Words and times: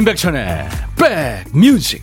임백천의 0.00 0.66
백뮤직. 0.96 2.02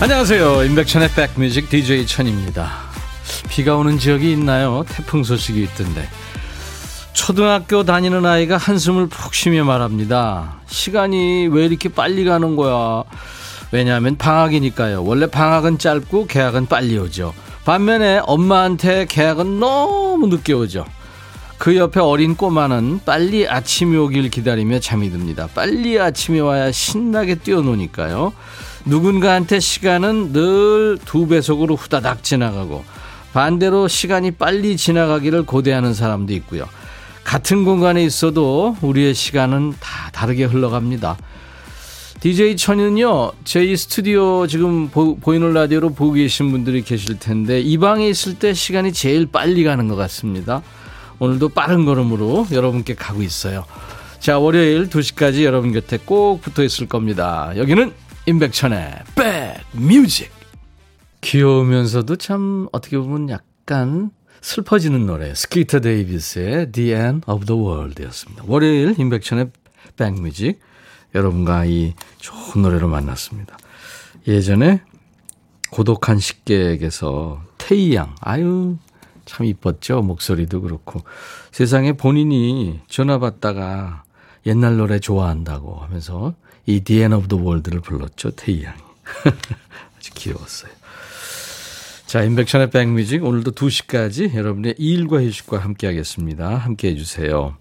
안녕하세요. 0.00 0.64
임백천의 0.64 1.08
백뮤직 1.14 1.70
DJ 1.70 2.06
천입니다. 2.06 2.70
비가 3.48 3.76
오는 3.76 3.98
지역이 3.98 4.30
있나요? 4.32 4.84
태풍 4.90 5.24
소식이 5.24 5.62
있던데 5.62 6.06
초등학교 7.24 7.84
다니는 7.84 8.26
아이가 8.26 8.58
한숨을 8.58 9.06
푹 9.06 9.32
쉬며 9.32 9.64
말합니다. 9.64 10.56
시간이 10.66 11.48
왜 11.50 11.64
이렇게 11.64 11.88
빨리 11.88 12.22
가는 12.26 12.54
거야? 12.54 13.04
왜냐하면 13.72 14.18
방학이니까요. 14.18 15.02
원래 15.02 15.26
방학은 15.26 15.78
짧고 15.78 16.26
개학은 16.26 16.66
빨리 16.66 16.98
오죠. 16.98 17.32
반면에 17.64 18.20
엄마한테 18.24 19.06
개학은 19.06 19.58
너무 19.58 20.26
늦게 20.26 20.52
오죠. 20.52 20.84
그 21.56 21.78
옆에 21.78 21.98
어린 21.98 22.36
꼬마는 22.36 23.00
빨리 23.06 23.48
아침이 23.48 23.96
오길 23.96 24.28
기다리며 24.28 24.80
잠이 24.80 25.08
듭니다. 25.10 25.48
빨리 25.54 25.98
아침이 25.98 26.40
와야 26.40 26.70
신나게 26.70 27.36
뛰어노니까요. 27.36 28.34
누군가한테 28.84 29.60
시간은 29.60 30.34
늘 30.34 30.98
두 31.06 31.26
배속으로 31.26 31.74
후다닥 31.76 32.22
지나가고 32.22 32.84
반대로 33.32 33.88
시간이 33.88 34.32
빨리 34.32 34.76
지나가기를 34.76 35.46
고대하는 35.46 35.94
사람도 35.94 36.34
있고요. 36.34 36.66
같은 37.24 37.64
공간에 37.64 38.04
있어도 38.04 38.76
우리의 38.82 39.14
시간은 39.14 39.74
다 39.80 40.10
다르게 40.12 40.44
흘러갑니다. 40.44 41.16
DJ 42.20 42.56
천은요, 42.56 43.32
저희 43.44 43.76
스튜디오 43.76 44.46
지금 44.46 44.88
보, 44.88 45.18
이는 45.34 45.52
라디오로 45.52 45.90
보고 45.90 46.12
계신 46.12 46.50
분들이 46.50 46.82
계실 46.82 47.18
텐데, 47.18 47.60
이 47.60 47.76
방에 47.76 48.08
있을 48.08 48.38
때 48.38 48.54
시간이 48.54 48.92
제일 48.92 49.26
빨리 49.26 49.64
가는 49.64 49.88
것 49.88 49.96
같습니다. 49.96 50.62
오늘도 51.18 51.50
빠른 51.50 51.84
걸음으로 51.84 52.46
여러분께 52.50 52.94
가고 52.94 53.22
있어요. 53.22 53.64
자, 54.20 54.38
월요일 54.38 54.88
2시까지 54.88 55.44
여러분 55.44 55.72
곁에 55.72 55.98
꼭 56.02 56.40
붙어 56.40 56.62
있을 56.62 56.88
겁니다. 56.88 57.52
여기는 57.56 57.92
임백천의 58.26 58.94
백 59.14 59.60
뮤직. 59.72 60.30
귀여우면서도 61.20 62.16
참 62.16 62.68
어떻게 62.72 62.96
보면 62.96 63.28
약간 63.28 64.10
슬퍼지는 64.44 65.06
노래 65.06 65.34
스키터 65.34 65.80
데이비스의 65.80 66.70
The 66.70 66.92
End 66.92 67.22
of 67.26 67.46
the 67.46 67.58
World 67.58 68.02
였습니다. 68.02 68.44
월요일 68.46 68.94
임백천의 69.00 69.50
백뮤직 69.96 70.60
여러분과 71.14 71.64
이 71.64 71.94
좋은 72.18 72.60
노래로 72.60 72.86
만났습니다. 72.88 73.56
예전에 74.28 74.82
고독한 75.70 76.18
식객에서 76.18 77.42
태희양 77.56 78.14
아유 78.20 78.76
참 79.24 79.46
이뻤죠 79.46 80.02
목소리도 80.02 80.60
그렇고 80.60 81.02
세상에 81.50 81.94
본인이 81.94 82.80
전화 82.86 83.18
받다가 83.18 84.04
옛날 84.44 84.76
노래 84.76 84.98
좋아한다고 84.98 85.76
하면서 85.76 86.34
이 86.66 86.80
The 86.80 87.00
End 87.00 87.16
of 87.16 87.28
the 87.28 87.42
World를 87.42 87.80
불렀죠 87.80 88.32
태희양이 88.32 88.78
아주 89.96 90.10
귀여웠어요. 90.14 90.83
자, 92.14 92.22
인백션의 92.22 92.70
백뮤직 92.70 93.24
오늘도 93.24 93.50
2시까지 93.50 94.36
여러분의 94.36 94.76
일과 94.78 95.20
휴식과 95.20 95.58
함께 95.58 95.88
하겠습니다. 95.88 96.54
함께 96.54 96.90
해 96.90 96.94
주세요. 96.94 97.56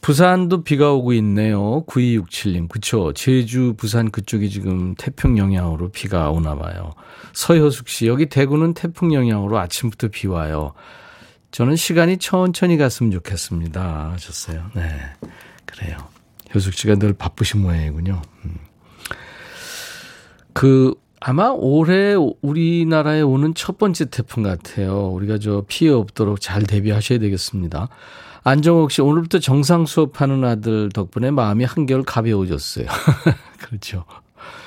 부산도 0.00 0.64
비가 0.64 0.94
오고 0.94 1.12
있네요. 1.12 1.84
9267님. 1.84 2.70
그쵸. 2.70 3.12
제주, 3.12 3.74
부산 3.76 4.10
그쪽이 4.10 4.48
지금 4.48 4.94
태풍 4.94 5.36
영향으로 5.36 5.90
비가 5.90 6.30
오나 6.30 6.56
봐요. 6.56 6.94
서효숙 7.34 7.90
씨. 7.90 8.06
여기 8.06 8.30
대구는 8.30 8.72
태풍 8.72 9.12
영향으로 9.12 9.58
아침부터 9.58 10.08
비 10.08 10.26
와요. 10.26 10.72
저는 11.50 11.76
시간이 11.76 12.16
천천히 12.16 12.78
갔으면 12.78 13.12
좋겠습니다. 13.12 14.12
하셨어요. 14.12 14.70
네. 14.74 14.98
그래요. 15.66 15.98
효숙 16.54 16.72
씨가 16.72 16.94
늘 16.94 17.12
바쁘신 17.12 17.60
모양이군요. 17.60 18.22
음. 18.46 18.54
그, 20.54 20.94
아마 21.20 21.48
올해 21.48 22.14
우리나라에 22.42 23.22
오는 23.22 23.54
첫 23.54 23.78
번째 23.78 24.06
태풍 24.06 24.42
같아요. 24.42 25.08
우리가 25.08 25.38
저 25.38 25.64
피해 25.66 25.92
없도록 25.92 26.40
잘 26.40 26.62
대비하셔야 26.62 27.18
되겠습니다. 27.18 27.88
안정옥 28.44 28.92
씨, 28.92 29.02
오늘부터 29.02 29.40
정상 29.40 29.84
수업하는 29.84 30.44
아들 30.44 30.90
덕분에 30.90 31.30
마음이 31.30 31.64
한결 31.64 32.02
가벼워졌어요. 32.02 32.86
그렇죠. 33.58 34.04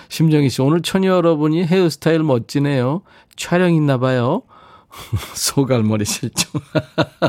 심정희 0.09 0.49
씨, 0.49 0.61
오늘 0.61 0.81
처녀 0.81 1.11
여러분이 1.11 1.65
헤어스타일 1.65 2.21
멋지네요. 2.23 3.01
촬영 3.37 3.73
있나 3.73 3.97
봐요. 3.97 4.43
소갈머리 5.33 6.03
실종. 6.03 6.61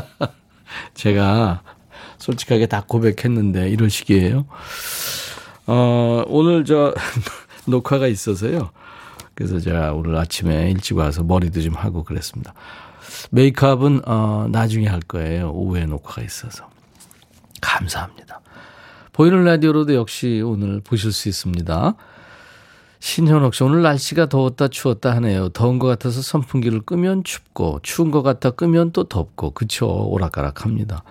제가 0.93 1.63
솔직하게 2.17 2.67
다 2.67 2.83
고백했는데 2.85 3.69
이런 3.69 3.87
식이에요. 3.87 4.45
어, 5.67 6.23
오늘 6.27 6.65
저 6.65 6.93
녹화가 7.65 8.07
있어서요. 8.07 8.69
그래서 9.35 9.59
제가 9.59 9.93
오늘 9.93 10.15
아침에 10.15 10.69
일찍 10.71 10.97
와서 10.97 11.23
머리도 11.23 11.61
좀 11.61 11.73
하고 11.73 12.03
그랬습니다. 12.03 12.53
메이크업은 13.31 14.07
어, 14.07 14.47
나중에 14.49 14.87
할 14.87 14.99
거예요. 15.01 15.51
오후에 15.51 15.85
녹화가 15.85 16.21
있어서. 16.21 16.69
감사합니다. 17.61 18.41
보이는 19.11 19.43
라디오로도 19.43 19.95
역시 19.95 20.41
오늘 20.43 20.81
보실 20.81 21.11
수 21.11 21.29
있습니다. 21.29 21.95
신현옥 22.99 23.53
씨, 23.53 23.63
오늘 23.63 23.81
날씨가 23.81 24.27
더웠다 24.27 24.69
추웠다 24.69 25.13
하네요. 25.15 25.49
더운 25.49 25.77
것 25.77 25.87
같아서 25.87 26.21
선풍기를 26.21 26.81
끄면 26.81 27.25
춥고, 27.25 27.79
추운 27.83 28.11
것 28.11 28.23
같아 28.23 28.51
끄면 28.51 28.91
또 28.93 29.03
덥고, 29.03 29.51
그쵸. 29.51 29.87
오락가락 29.87 30.63
합니다. 30.63 31.03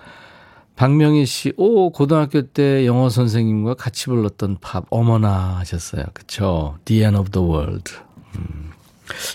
박명희 0.75 1.27
씨, 1.27 1.53
오, 1.55 1.91
고등학교 1.91 2.41
때 2.41 2.87
영어 2.87 3.09
선생님과 3.09 3.75
같이 3.75 4.05
불렀던 4.07 4.57
팝, 4.59 4.85
어머나 4.89 5.59
하셨어요. 5.59 6.05
그쵸. 6.15 6.77
The 6.85 7.03
End 7.03 7.19
of 7.19 7.29
the 7.29 7.47
World. 7.47 7.93
음. 8.35 8.71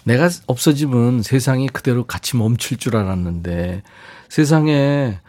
내가 0.04 0.28
없어지면 0.46 1.22
세상이 1.22 1.68
그대로 1.68 2.04
같이 2.04 2.36
멈출 2.36 2.78
줄 2.78 2.96
알았는데 2.96 3.82
세상에 4.28 5.20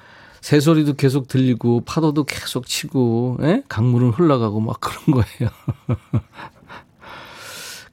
새소리도 0.42 0.94
계속 0.94 1.28
들리고 1.28 1.82
파도도 1.86 2.24
계속 2.24 2.66
치고 2.66 3.38
에? 3.42 3.48
예? 3.48 3.64
강물은 3.68 4.12
흘러가고 4.12 4.62
막 4.62 4.80
그런 4.80 5.22
거예요. 5.22 5.52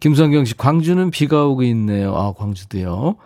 김성경 0.00 0.44
씨, 0.44 0.56
광주는 0.56 1.10
비가 1.10 1.46
오고 1.46 1.62
있네요. 1.64 2.14
아, 2.14 2.32
광주도요. 2.32 3.16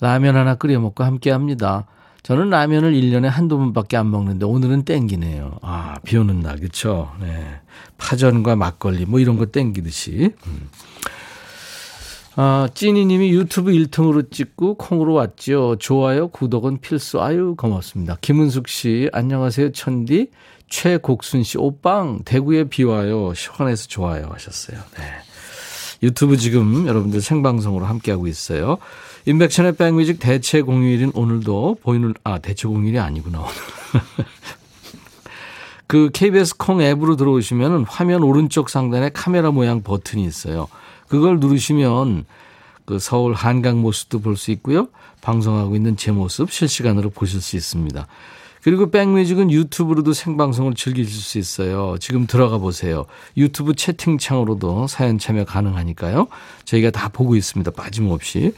라면 0.00 0.36
하나 0.36 0.54
끓여 0.54 0.80
먹고 0.80 1.04
함께 1.04 1.30
합니다. 1.30 1.86
저는 2.22 2.50
라면을 2.50 2.92
1년에 2.92 3.24
한두 3.24 3.58
번밖에 3.58 3.96
안 3.96 4.10
먹는데 4.10 4.46
오늘은 4.46 4.84
땡기네요. 4.84 5.58
아, 5.62 5.96
비 6.04 6.16
오는 6.16 6.40
날, 6.40 6.58
그쵸? 6.58 7.12
네. 7.20 7.60
파전과 7.98 8.56
막걸리 8.56 9.06
뭐 9.06 9.18
이런 9.18 9.36
거 9.36 9.46
땡기듯이. 9.46 10.32
음. 10.46 10.70
아, 12.34 12.66
찐이님이 12.72 13.30
유튜브 13.30 13.72
1등으로 13.72 14.30
찍고 14.30 14.76
콩으로 14.76 15.12
왔죠. 15.12 15.76
좋아요, 15.78 16.28
구독은 16.28 16.80
필수. 16.80 17.20
아유, 17.20 17.54
고맙습니다. 17.58 18.16
김은숙 18.22 18.68
씨, 18.68 19.10
안녕하세요, 19.12 19.72
천디. 19.72 20.30
최곡순 20.70 21.42
씨, 21.42 21.58
오빵, 21.58 22.20
대구에 22.24 22.64
비 22.64 22.84
와요. 22.84 23.34
시원해서 23.34 23.86
좋아요. 23.88 24.30
하셨어요. 24.32 24.78
네. 24.96 25.02
유튜브 26.02 26.38
지금 26.38 26.86
여러분들 26.86 27.20
생방송으로 27.20 27.84
함께하고 27.84 28.26
있어요. 28.26 28.78
인백션의 29.26 29.76
백뮤직 29.76 30.18
대체 30.18 30.62
공휴일인 30.62 31.12
오늘도 31.14 31.76
보이는, 31.82 32.14
아, 32.24 32.38
대체 32.38 32.66
공휴일이 32.66 32.98
아니구나, 32.98 33.40
오늘. 33.40 33.52
그 35.86 36.08
KBS 36.10 36.56
콩 36.56 36.80
앱으로 36.80 37.16
들어오시면 37.16 37.84
화면 37.84 38.22
오른쪽 38.22 38.70
상단에 38.70 39.10
카메라 39.10 39.50
모양 39.50 39.82
버튼이 39.82 40.24
있어요. 40.24 40.68
그걸 41.12 41.40
누르시면 41.40 42.24
그 42.86 42.98
서울 42.98 43.34
한강 43.34 43.82
모습도 43.82 44.20
볼 44.20 44.34
수 44.34 44.50
있고요. 44.52 44.88
방송하고 45.20 45.76
있는 45.76 45.94
제 45.94 46.10
모습 46.10 46.50
실시간으로 46.50 47.10
보실 47.10 47.42
수 47.42 47.54
있습니다. 47.54 48.06
그리고 48.62 48.90
백뮤직은 48.90 49.50
유튜브로도 49.50 50.14
생방송을 50.14 50.72
즐기실 50.72 51.12
수 51.12 51.36
있어요. 51.36 51.96
지금 52.00 52.26
들어가 52.26 52.56
보세요. 52.56 53.04
유튜브 53.36 53.74
채팅창으로도 53.74 54.86
사연 54.86 55.18
참여 55.18 55.44
가능하니까요. 55.44 56.28
저희가 56.64 56.90
다 56.90 57.10
보고 57.10 57.36
있습니다. 57.36 57.72
빠짐없이. 57.72 58.54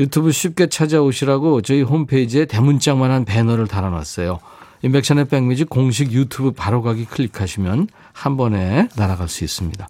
유튜브 0.00 0.32
쉽게 0.32 0.66
찾아오시라고 0.66 1.62
저희 1.62 1.82
홈페이지에 1.82 2.46
대문짝만 2.46 3.12
한 3.12 3.24
배너를 3.24 3.68
달아놨어요. 3.68 4.40
인백션의 4.82 5.26
백뮤직 5.26 5.70
공식 5.70 6.10
유튜브 6.10 6.50
바로가기 6.50 7.04
클릭하시면 7.04 7.86
한 8.12 8.36
번에 8.36 8.88
날아갈 8.96 9.28
수 9.28 9.44
있습니다. 9.44 9.88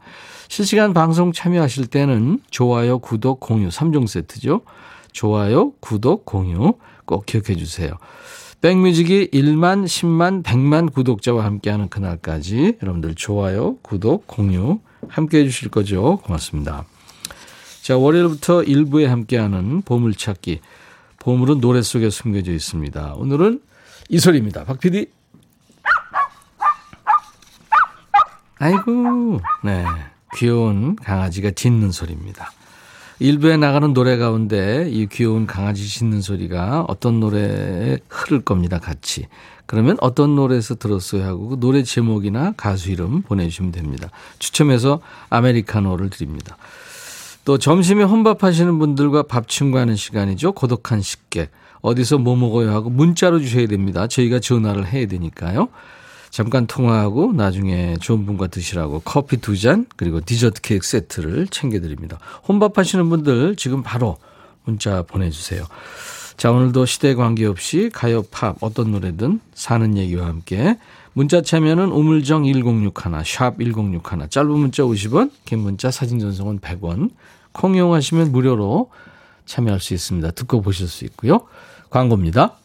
실시간 0.51 0.93
방송 0.93 1.31
참여하실 1.31 1.87
때는 1.87 2.41
좋아요, 2.51 2.99
구독, 2.99 3.39
공유 3.39 3.69
3종 3.69 4.09
세트죠. 4.09 4.63
좋아요, 5.13 5.71
구독, 5.79 6.25
공유 6.25 6.75
꼭 7.05 7.25
기억해 7.25 7.55
주세요. 7.55 7.93
백뮤직이 8.61 9.29
1만, 9.33 9.85
10만, 9.85 10.43
100만 10.43 10.93
구독자와 10.93 11.45
함께하는 11.45 11.89
그날까지 11.89 12.79
여러분들 12.83 13.15
좋아요, 13.15 13.77
구독, 13.83 14.27
공유 14.27 14.81
함께 15.07 15.39
해 15.39 15.45
주실 15.45 15.69
거죠. 15.69 16.19
고맙습니다. 16.25 16.85
자, 17.83 17.97
월요일부터 17.97 18.65
일부에 18.65 19.07
함께하는 19.07 19.83
보물찾기. 19.83 20.63
보물은 21.21 21.61
노래 21.61 21.81
속에 21.81 22.11
숨겨져 22.11 22.51
있습니다. 22.51 23.15
오늘은 23.15 23.61
이 24.09 24.19
소리입니다. 24.19 24.65
박 24.65 24.81
PD. 24.81 25.07
아이고, 28.59 29.41
네. 29.63 29.85
귀여운 30.37 30.97
강아지가 30.97 31.51
짖는 31.53 31.93
소리입니다. 31.93 32.53
일부에 33.19 33.59
나가는 33.59 33.93
노래 33.93 34.17
가운데 34.17 34.89
이 34.91 35.07
귀여운 35.07 35.47
강아지 35.47 35.87
짖는 35.87 36.23
소리가 36.23 36.87
어떤 36.89 37.21
노래에 37.21 37.99
흐를 38.09 38.41
겁니다. 38.41 38.79
같이. 38.79 39.27
그러면 39.67 39.99
어떤 40.01 40.35
노래에서 40.35 40.75
들었어요 40.75 41.25
하고 41.25 41.49
그 41.49 41.61
노래 41.61 41.83
제목이나 41.83 42.55
가수 42.57 42.91
이름 42.91 43.23
보내주시면 43.23 43.73
됩니다. 43.73 44.09
추첨해서 44.39 45.01
아메리카노를 45.29 46.09
드립니다. 46.09 46.57
또 47.45 47.59
점심에 47.59 48.05
혼밥 48.05 48.43
하시는 48.43 48.79
분들과 48.79 49.25
밥 49.25 49.49
친구하는 49.49 49.97
시간이죠. 49.97 50.53
고독한 50.53 51.03
식객. 51.03 51.51
어디서 51.83 52.19
뭐 52.19 52.37
먹어요 52.37 52.73
하고 52.73 52.91
문자로 52.91 53.41
주셔야 53.41 53.67
됩니다. 53.67 54.07
저희가 54.07 54.41
전화를 54.41 54.87
해야 54.87 55.07
되니까요. 55.07 55.69
잠깐 56.31 56.67
통화하고 56.67 57.33
나중에 57.33 57.97
좋은 58.01 58.25
분과 58.25 58.47
드시라고 58.47 59.01
커피 59.05 59.37
두 59.39 59.57
잔 59.57 59.87
그리고 59.97 60.21
디저트 60.21 60.61
케이크 60.63 60.87
세트를 60.87 61.49
챙겨드립니다. 61.49 62.19
혼밥 62.47 62.79
하시는 62.79 63.09
분들 63.11 63.57
지금 63.57 63.83
바로 63.83 64.17
문자 64.65 65.03
보내주세요. 65.03 65.65
자 66.37 66.51
오늘도 66.53 66.87
시대 66.87 67.15
관계없이 67.15 67.91
가요 67.93 68.23
팝 68.31 68.57
어떤 68.61 68.93
노래든 68.93 69.41
사는 69.55 69.97
얘기와 69.99 70.27
함께 70.27 70.79
문자 71.13 71.43
참여는 71.43 71.91
우물정 71.91 72.45
1061, 72.45 72.93
샵 73.27 73.59
1061, 73.59 74.29
짧은 74.31 74.51
문자 74.51 74.85
50원, 74.85 75.31
긴 75.45 75.59
문자 75.59 75.91
사진 75.91 76.19
전송은 76.21 76.61
100원, 76.61 77.11
콩 77.53 77.75
이용하시면 77.75 78.31
무료로 78.33 78.91
참여할 79.45 79.81
수 79.81 79.93
있습니다. 79.93 80.31
듣고 80.31 80.63
보실 80.63 80.87
수 80.87 81.05
있고요. 81.05 81.41
광고입니다. 81.91 82.57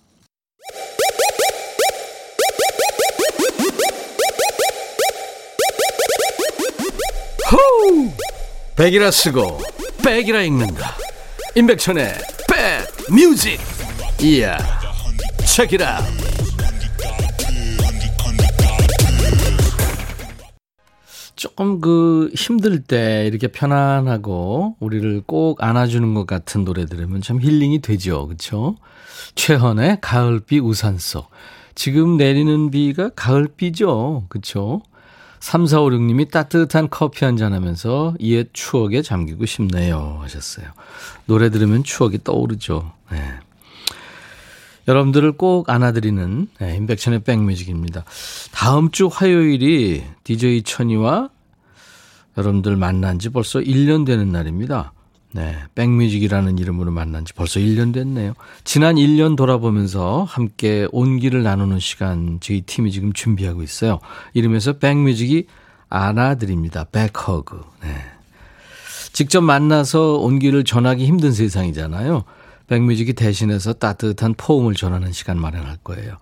호우! 7.55 8.11
백이라 8.75 9.09
쓰고 9.11 9.59
백이라 10.03 10.41
읽는다. 10.41 10.95
임백천의 11.55 12.13
백 12.51 13.13
뮤직. 13.13 13.59
이야. 14.21 14.57
책이라. 15.45 16.01
조금 21.35 21.79
그 21.79 22.31
힘들 22.35 22.81
때 22.81 23.25
이렇게 23.27 23.47
편안하고 23.47 24.75
우리를 24.79 25.21
꼭 25.25 25.63
안아주는 25.63 26.13
것 26.13 26.25
같은 26.27 26.65
노래 26.65 26.85
들으면 26.85 27.21
참 27.21 27.39
힐링이 27.39 27.79
되죠. 27.79 28.27
그렇죠? 28.27 28.75
최헌의 29.35 29.99
가을비 30.01 30.59
우산 30.59 30.97
속. 30.97 31.29
지금 31.75 32.17
내리는 32.17 32.71
비가 32.71 33.09
가을비죠. 33.15 34.25
그렇죠? 34.29 34.81
3456님이 35.45 36.31
따뜻한 36.31 36.89
커피 36.89 37.23
한 37.23 37.35
잔 37.37 37.53
하면서 37.53 38.13
이에 38.19 38.45
추억에 38.53 39.01
잠기고 39.01 39.45
싶네요. 39.45 40.19
하셨어요. 40.21 40.67
노래 41.25 41.49
들으면 41.49 41.83
추억이 41.83 42.19
떠오르죠. 42.23 42.91
네. 43.11 43.19
여러분들을 44.87 45.33
꼭 45.33 45.69
안아드리는 45.69 46.47
네, 46.59 46.77
임백천의 46.77 47.23
백뮤직입니다. 47.23 48.05
다음 48.51 48.91
주 48.91 49.07
화요일이 49.11 50.03
DJ 50.23 50.63
천이와 50.63 51.29
여러분들 52.37 52.75
만난 52.75 53.19
지 53.19 53.29
벌써 53.29 53.59
1년 53.59 54.05
되는 54.05 54.31
날입니다. 54.31 54.93
네, 55.35 55.53
백뮤직이라는 55.75 56.59
이름으로 56.59 56.91
만난 56.91 57.25
지 57.25 57.33
벌써 57.33 57.59
1년 57.59 57.93
됐네요. 57.93 58.35
지난 58.63 58.95
1년 58.95 59.35
돌아보면서 59.35 60.23
함께 60.23 60.87
온기를 60.93 61.43
나누는 61.43 61.81
시간 61.81 62.39
저희 62.39 62.61
팀이 62.61 62.89
지금 62.93 63.11
준비하고 63.11 63.61
있어요. 63.61 63.99
이름에서 64.33 64.77
백뮤직이 64.77 65.47
안아드립니다. 65.89 66.85
back 66.85 67.23
hug. 67.23 67.61
네. 67.83 67.89
직접 69.11 69.41
만나서 69.41 70.19
온기를 70.19 70.63
전하기 70.63 71.05
힘든 71.05 71.33
세상이잖아요. 71.33 72.23
백뮤직이 72.67 73.11
대신해서 73.11 73.73
따뜻한 73.73 74.35
포옹을 74.37 74.73
전하는 74.73 75.11
시간 75.11 75.37
마련할 75.37 75.79
거예요. 75.83 76.15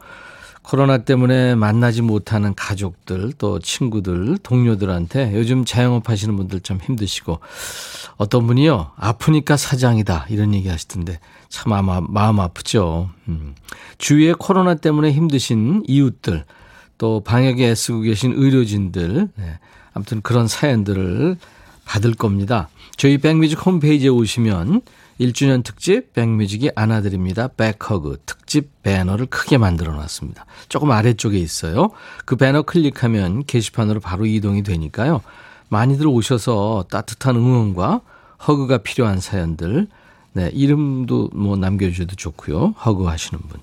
코로나 0.63 1.00
때문에 1.00 1.56
만나지 1.56 2.01
못하는 2.01 2.56
가족들 2.56 3.33
또 3.38 3.60
친구들 3.60 4.38
동료들한테 4.42 5.33
요즘 5.36 5.65
자영업 5.65 6.10
하시는 6.10 6.36
분들 6.36 6.62
좀 6.62 6.80
힘드시고 6.81 7.39
어떤 8.18 8.48
분이요 8.48 8.92
아프니까 8.95 9.57
사장이다 9.57 10.27
이런 10.30 10.54
얘기 10.54 10.69
하시던데 10.69 11.19
참 11.50 11.74
아마 11.74 12.01
마음 12.01 12.39
아프죠. 12.39 13.10
음. 13.27 13.56
주위에 13.98 14.33
코로나 14.33 14.75
때문에 14.75 15.12
힘드신 15.12 15.83
이웃들 15.88 16.45
또 16.98 17.19
방역에 17.19 17.69
애쓰고 17.69 18.01
계신 18.01 18.33
의료진들 18.33 19.30
네. 19.36 19.59
아무튼 19.94 20.21
그런 20.21 20.48
사연들을 20.48 21.38
받을 21.86 22.13
겁니다. 22.13 22.69
저희 22.95 23.18
백뮤직 23.18 23.66
홈페이지에 23.66 24.09
오시면 24.09 24.81
1주년 25.19 25.63
특집 25.63 26.13
백뮤직이 26.13 26.71
안아드립니다. 26.75 27.48
back 27.50 27.91
hug 27.91 28.21
특집 28.25 28.81
배너를 28.83 29.27
크게 29.27 29.57
만들어 29.57 29.94
놨습니다. 29.94 30.45
조금 30.69 30.92
아래쪽에 30.92 31.38
있어요. 31.38 31.89
그 32.25 32.36
배너 32.36 32.63
클릭하면 32.63 33.45
게시판으로 33.45 34.00
바로 34.00 34.25
이동이 34.25 34.63
되니까요. 34.63 35.21
많이들 35.69 36.07
오셔서 36.07 36.86
따뜻한 36.89 37.36
응원과 37.36 38.01
허그가 38.48 38.80
필요한 38.80 39.19
사연들 39.19 39.88
네, 40.36 40.50
이름도 40.51 41.30
뭐 41.33 41.56
남겨주셔도 41.56 42.16
좋고요. 42.16 42.69
허그 42.83 43.06
하시는 43.06 43.39
분. 43.39 43.59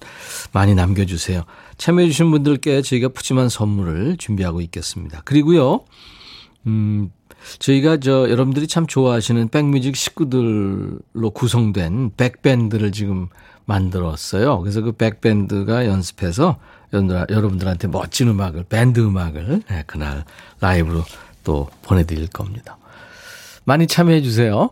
많이 0.53 0.75
남겨주세요. 0.75 1.43
참여해주신 1.79 2.31
분들께 2.31 2.83
저희가 2.83 3.09
푸짐한 3.09 3.49
선물을 3.49 4.17
준비하고 4.19 4.61
있겠습니다. 4.61 5.23
그리고요, 5.25 5.81
음, 6.69 7.11
저희가 7.59 7.99
저 7.99 8.31
여러분들이 8.31 8.67
참 8.67 8.87
좋아하시는 8.87 9.49
백뮤직 9.49 9.97
식구들로 9.97 11.31
구성된 11.33 12.13
백밴드를 12.17 12.93
지금 12.93 13.29
만들었어요. 13.67 14.61
그래서 14.61 14.81
그 14.81 14.93
백밴드가 14.93 15.87
연습해서 15.87 16.59
여러분들한테 16.93 17.89
멋진 17.89 18.29
음악을, 18.29 18.65
밴드 18.65 19.01
음악을 19.01 19.63
네, 19.69 19.85
그날 19.87 20.25
라이브로 20.61 21.05
또 21.45 21.69
보내드릴 21.83 22.29
겁니다. 22.29 22.77
많이 23.65 23.87
참여해 23.87 24.23
주세요. 24.23 24.71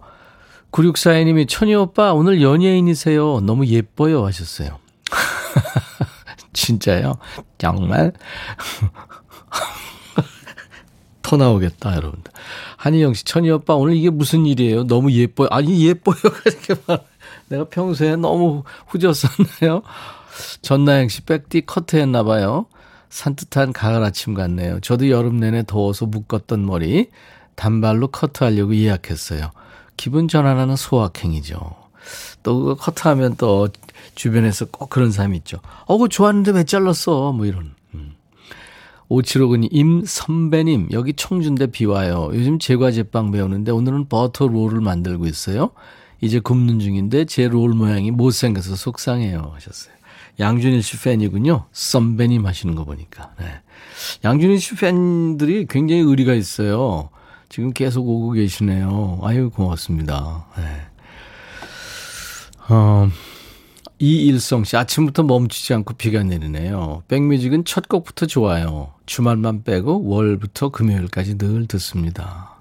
9642님이 0.73 1.49
천희 1.49 1.75
오빠 1.75 2.13
오늘 2.13 2.43
연예인이세요. 2.43 3.41
너무 3.41 3.67
예뻐요 3.67 4.27
하셨어요. 4.27 4.79
진짜요? 6.53 7.15
정말? 7.57 8.13
터 11.29 11.37
나오겠다, 11.37 11.95
여러분들. 11.95 12.33
한희영 12.79 13.13
씨, 13.13 13.23
천희 13.25 13.51
오빠, 13.51 13.75
오늘 13.75 13.95
이게 13.97 14.09
무슨 14.09 14.47
일이에요? 14.47 14.85
너무 14.85 15.13
예뻐요. 15.13 15.49
아니, 15.51 15.87
예뻐요. 15.87 16.17
이렇게 16.47 16.75
말. 16.87 17.01
내가 17.49 17.65
평소에 17.65 18.17
너무 18.17 18.65
후졌었나요? 18.87 19.83
전나영 20.63 21.09
씨, 21.09 21.21
백디 21.23 21.67
커트 21.67 21.97
했나봐요. 21.97 22.65
산뜻한 23.11 23.75
가을 23.75 24.03
아침 24.03 24.33
같네요. 24.33 24.81
저도 24.81 25.11
여름 25.11 25.39
내내 25.39 25.65
더워서 25.67 26.07
묶었던 26.07 26.65
머리, 26.65 27.11
단발로 27.57 28.09
커트하려고 28.09 28.75
예약했어요. 28.75 29.51
기분 29.99 30.29
전환하는 30.29 30.77
소확행이죠. 30.77 31.59
또 32.43 32.75
커트하면 32.77 33.37
또 33.37 33.69
주변에서 34.15 34.65
꼭 34.71 34.89
그런 34.89 35.13
사람이 35.13 35.37
있죠. 35.39 35.59
어, 35.85 35.99
그거 35.99 36.09
좋았는데 36.09 36.53
왜 36.53 36.65
잘랐어? 36.65 37.33
뭐 37.33 37.45
이런. 37.45 37.75
5759님, 39.11 39.69
임선배님, 39.71 40.89
여기 40.93 41.13
청준대 41.15 41.69
비 41.69 41.87
와요. 41.87 42.31
요즘 42.35 42.59
제과 42.59 42.91
제빵 42.91 43.31
배우는데 43.31 43.73
오늘은 43.73 44.09
버터 44.09 44.47
롤을 44.49 44.81
만들고 44.81 45.27
있어요. 45.27 45.71
이제 46.21 46.41
굽는 46.41 46.81
중인데 46.81 47.25
제 47.25 47.49
롤 47.49 47.71
모양이 47.75 48.11
못생겨서 48.11 48.77
속상해요. 48.77 49.53
하셨어요. 49.55 49.95
양준일 50.41 50.83
씨 50.83 50.99
팬이군요. 51.01 51.65
선배님 51.73 52.47
하시는 52.47 52.75
거 52.75 52.85
보니까. 52.85 53.33
네. 53.39 53.47
양준일 54.25 54.61
씨 54.61 54.75
팬들이 54.77 55.67
굉장히 55.69 56.03
의리가 56.03 56.35
있어요. 56.35 57.09
지금 57.49 57.73
계속 57.73 58.07
오고 58.07 58.33
계시네요. 58.33 59.21
아유, 59.23 59.51
고맙습니다. 59.51 60.47
네. 60.57 60.65
어, 62.69 63.11
이일성 63.99 64.65
씨, 64.65 64.77
아침부터 64.77 65.25
멈추지 65.25 65.75
않고 65.75 65.95
비가 65.95 66.23
내리네요. 66.23 67.03
백뮤직은 67.09 67.65
첫 67.65 67.89
곡부터 67.89 68.27
좋아요. 68.27 68.93
주말만 69.07 69.65
빼고 69.65 70.07
월부터 70.07 70.69
금요일까지 70.69 71.37
늘 71.39 71.67
듣습니다. 71.67 72.61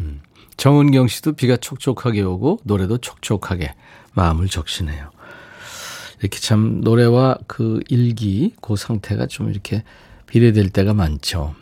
음. 0.00 0.20
정은경 0.56 1.08
씨도 1.08 1.32
비가 1.32 1.56
촉촉하게 1.56 2.22
오고 2.22 2.60
노래도 2.64 2.98
촉촉하게 2.98 3.74
마음을 4.14 4.48
적시네요. 4.48 5.10
이렇게 6.20 6.38
참 6.38 6.80
노래와 6.82 7.38
그 7.46 7.80
일기, 7.88 8.54
그 8.60 8.76
상태가 8.76 9.26
좀 9.26 9.50
이렇게 9.50 9.84
비례될 10.26 10.70
때가 10.70 10.94
많죠. 10.94 11.54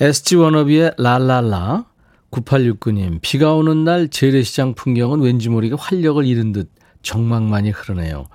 SG 0.00 0.36
워너비의 0.36 0.94
랄랄라 0.98 1.86
9869님 2.30 3.20
비가 3.22 3.54
오는 3.54 3.84
날 3.84 4.08
재래시장 4.08 4.74
풍경은 4.74 5.20
왠지 5.20 5.48
모르게 5.48 5.74
활력을 5.78 6.26
잃은 6.26 6.52
듯 6.52 6.70
정막만이 7.04 7.70
흐르네요. 7.70 8.26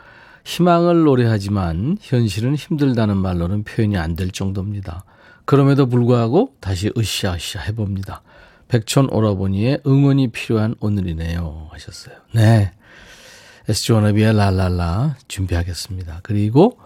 희망을 0.46 1.04
노래하지만 1.04 1.98
현실은 2.02 2.56
힘들다는 2.56 3.18
말로는 3.18 3.64
표현이 3.64 3.98
안 3.98 4.16
될 4.16 4.32
정도입니다. 4.32 5.04
그럼에도 5.46 5.88
불구하고 5.88 6.54
다시 6.62 6.92
으쌰으쌰 6.98 7.60
해봅니다. 7.60 8.22
백천 8.70 9.10
오라버니의 9.12 9.82
응원이 9.86 10.30
필요한 10.30 10.76
오늘이네요 10.80 11.68
하셨어요. 11.72 12.16
네. 12.34 12.72
SG 13.68 13.92
워너비의 13.94 14.34
랄랄라 14.34 15.18
준비하겠습니다. 15.28 16.22
그리고 16.24 16.80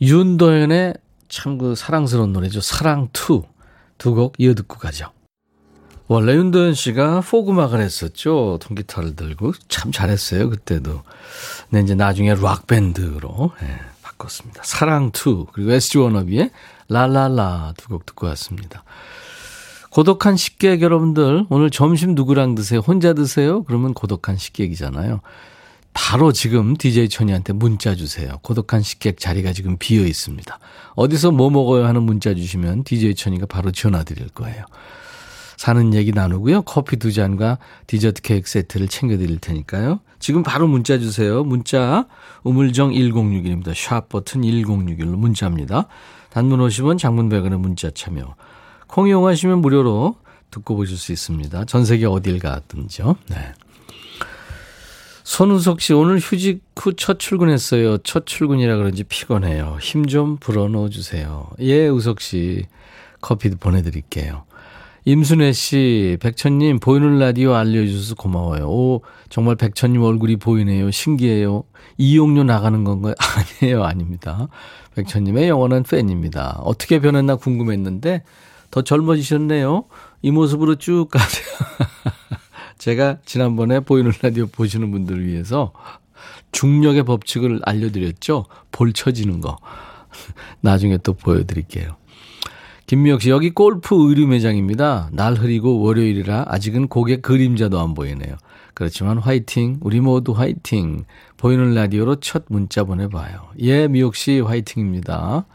윤도현의 0.00 0.94
참 1.28 1.58
그 1.58 1.74
사랑스러운 1.76 2.32
노래죠. 2.32 2.60
사랑2 2.60 3.44
두 3.98 4.14
곡 4.14 4.34
이어 4.38 4.54
듣고 4.54 4.78
가죠. 4.78 5.10
원래 6.12 6.34
윤도현 6.34 6.74
씨가 6.74 7.20
포그막을 7.20 7.80
했었죠. 7.80 8.58
통기타를 8.62 9.14
들고 9.14 9.52
참 9.68 9.92
잘했어요. 9.92 10.50
그때도. 10.50 11.04
근데 11.70 11.84
이제 11.84 11.94
나중에 11.94 12.34
락 12.34 12.66
밴드로 12.66 13.52
네, 13.60 13.78
바꿨습니다. 14.02 14.60
사랑2 14.62 15.52
그리고 15.52 15.70
SG 15.70 15.98
워너비의 15.98 16.50
랄랄라 16.88 17.74
두 17.76 17.90
곡 17.90 18.06
듣고 18.06 18.26
왔습니다. 18.26 18.82
고독한 19.90 20.36
식객 20.36 20.82
여러분들 20.82 21.46
오늘 21.48 21.70
점심 21.70 22.16
누구랑 22.16 22.56
드세요? 22.56 22.80
혼자 22.80 23.12
드세요? 23.12 23.62
그러면 23.62 23.94
고독한 23.94 24.36
식객이잖아요. 24.36 25.20
바로 25.92 26.32
지금 26.32 26.76
DJ 26.76 27.08
천이한테 27.08 27.52
문자 27.52 27.94
주세요. 27.94 28.38
고독한 28.42 28.82
식객 28.82 29.20
자리가 29.20 29.52
지금 29.52 29.76
비어 29.78 30.04
있습니다. 30.04 30.58
어디서 30.96 31.30
뭐 31.30 31.50
먹어요 31.50 31.86
하는 31.86 32.02
문자 32.02 32.34
주시면 32.34 32.82
DJ 32.82 33.14
천이가 33.14 33.46
바로 33.46 33.70
전화 33.70 34.02
드릴 34.02 34.28
거예요. 34.30 34.64
사는 35.60 35.92
얘기 35.92 36.10
나누고요. 36.10 36.62
커피 36.62 36.96
두 36.96 37.12
잔과 37.12 37.58
디저트 37.86 38.22
케이크 38.22 38.48
세트를 38.48 38.88
챙겨 38.88 39.18
드릴 39.18 39.36
테니까요. 39.38 40.00
지금 40.18 40.42
바로 40.42 40.66
문자 40.66 40.98
주세요. 40.98 41.44
문자 41.44 42.06
우물정 42.44 42.92
1061입니다. 42.92 43.74
샵 43.74 44.08
버튼 44.08 44.40
1061로 44.40 45.16
문자입니다. 45.16 45.84
단문 46.30 46.60
50원 46.60 46.96
장문 46.96 47.28
100원의 47.28 47.58
문자 47.58 47.90
참여. 47.90 48.36
콩 48.86 49.06
이용하시면 49.08 49.60
무료로 49.60 50.16
듣고 50.50 50.76
보실 50.76 50.96
수 50.96 51.12
있습니다. 51.12 51.66
전 51.66 51.84
세계 51.84 52.06
어딜 52.06 52.38
가든지요. 52.38 53.16
네. 53.28 53.52
손우석 55.24 55.82
씨 55.82 55.92
오늘 55.92 56.20
휴직 56.20 56.62
후 56.74 56.94
첫 56.94 57.18
출근했어요. 57.18 57.98
첫 57.98 58.24
출근이라 58.24 58.78
그런지 58.78 59.04
피곤해요. 59.04 59.76
힘 59.82 60.06
좀 60.06 60.38
불어넣어 60.38 60.88
주세요. 60.88 61.50
예, 61.60 61.86
우석 61.86 62.22
씨 62.22 62.64
커피도 63.20 63.58
보내드릴게요. 63.58 64.44
임순애 65.04 65.52
씨, 65.52 66.18
백천님 66.20 66.78
보이는 66.78 67.18
라디오 67.18 67.54
알려주셔서 67.54 68.16
고마워요. 68.16 68.68
오, 68.68 69.02
정말 69.30 69.56
백천님 69.56 70.02
얼굴이 70.02 70.36
보이네요. 70.36 70.90
신기해요. 70.90 71.64
이용료 71.96 72.44
나가는 72.44 72.84
건가요? 72.84 73.14
아니에요, 73.62 73.84
아닙니다. 73.84 74.48
백천님의 74.94 75.48
영원한 75.48 75.84
팬입니다. 75.84 76.60
어떻게 76.62 77.00
변했나 77.00 77.36
궁금했는데 77.36 78.22
더 78.70 78.82
젊어지셨네요. 78.82 79.84
이 80.22 80.30
모습으로 80.30 80.76
쭉 80.76 81.08
가세요. 81.10 81.46
제가 82.78 83.18
지난번에 83.24 83.80
보이는 83.80 84.12
라디오 84.22 84.46
보시는 84.46 84.90
분들을 84.90 85.26
위해서 85.26 85.72
중력의 86.52 87.04
법칙을 87.04 87.60
알려드렸죠. 87.64 88.46
볼 88.70 88.92
쳐지는 88.92 89.40
거. 89.40 89.58
나중에 90.60 90.98
또 90.98 91.14
보여드릴게요. 91.14 91.96
김미혁 92.90 93.22
씨, 93.22 93.30
여기 93.30 93.50
골프 93.50 93.94
의류 93.94 94.26
매장입니다. 94.26 95.10
날 95.12 95.34
흐리고 95.34 95.78
월요일이라 95.78 96.46
아직은 96.48 96.88
고개 96.88 97.18
그림자도 97.18 97.78
안 97.78 97.94
보이네요. 97.94 98.34
그렇지만 98.74 99.18
화이팅, 99.18 99.78
우리 99.80 100.00
모두 100.00 100.32
화이팅. 100.32 101.04
보이는 101.36 101.72
라디오로 101.72 102.16
첫 102.16 102.46
문자 102.48 102.82
보내봐요. 102.82 103.50
예, 103.60 103.86
미혁 103.86 104.16
씨 104.16 104.40
화이팅입니다. 104.40 105.46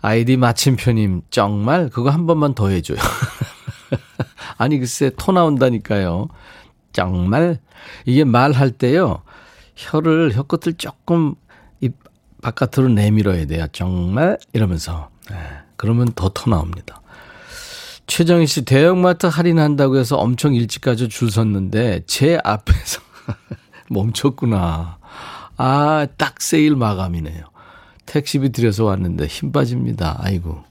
아이디 0.00 0.38
마침표님, 0.38 1.20
정말 1.28 1.90
그거 1.90 2.08
한 2.08 2.26
번만 2.26 2.54
더 2.54 2.68
해줘요. 2.68 2.96
아니, 4.56 4.78
글쎄, 4.78 5.10
토 5.18 5.32
나온다니까요. 5.32 6.28
정말. 6.94 7.58
이게 8.06 8.24
말할 8.24 8.70
때요, 8.70 9.20
혀를, 9.76 10.32
혀 10.34 10.44
끝을 10.44 10.72
조금 10.72 11.34
입 11.82 11.96
바깥으로 12.40 12.88
내밀어야 12.88 13.44
돼요. 13.44 13.66
정말. 13.72 14.38
이러면서. 14.54 15.10
네, 15.30 15.36
그러면 15.80 16.12
더토 16.14 16.50
나옵니다. 16.50 17.00
최정희 18.06 18.46
씨, 18.46 18.66
대형마트 18.66 19.24
할인한다고 19.24 19.96
해서 19.96 20.16
엄청 20.16 20.54
일찍까지 20.54 21.08
줄 21.08 21.30
섰는데, 21.30 22.02
제 22.06 22.38
앞에서 22.44 23.00
멈췄구나. 23.88 24.98
아, 25.56 26.06
딱 26.18 26.42
세일 26.42 26.76
마감이네요. 26.76 27.44
택시비 28.04 28.52
들여서 28.52 28.84
왔는데 28.84 29.26
힘 29.26 29.52
빠집니다. 29.52 30.18
아이고. 30.20 30.62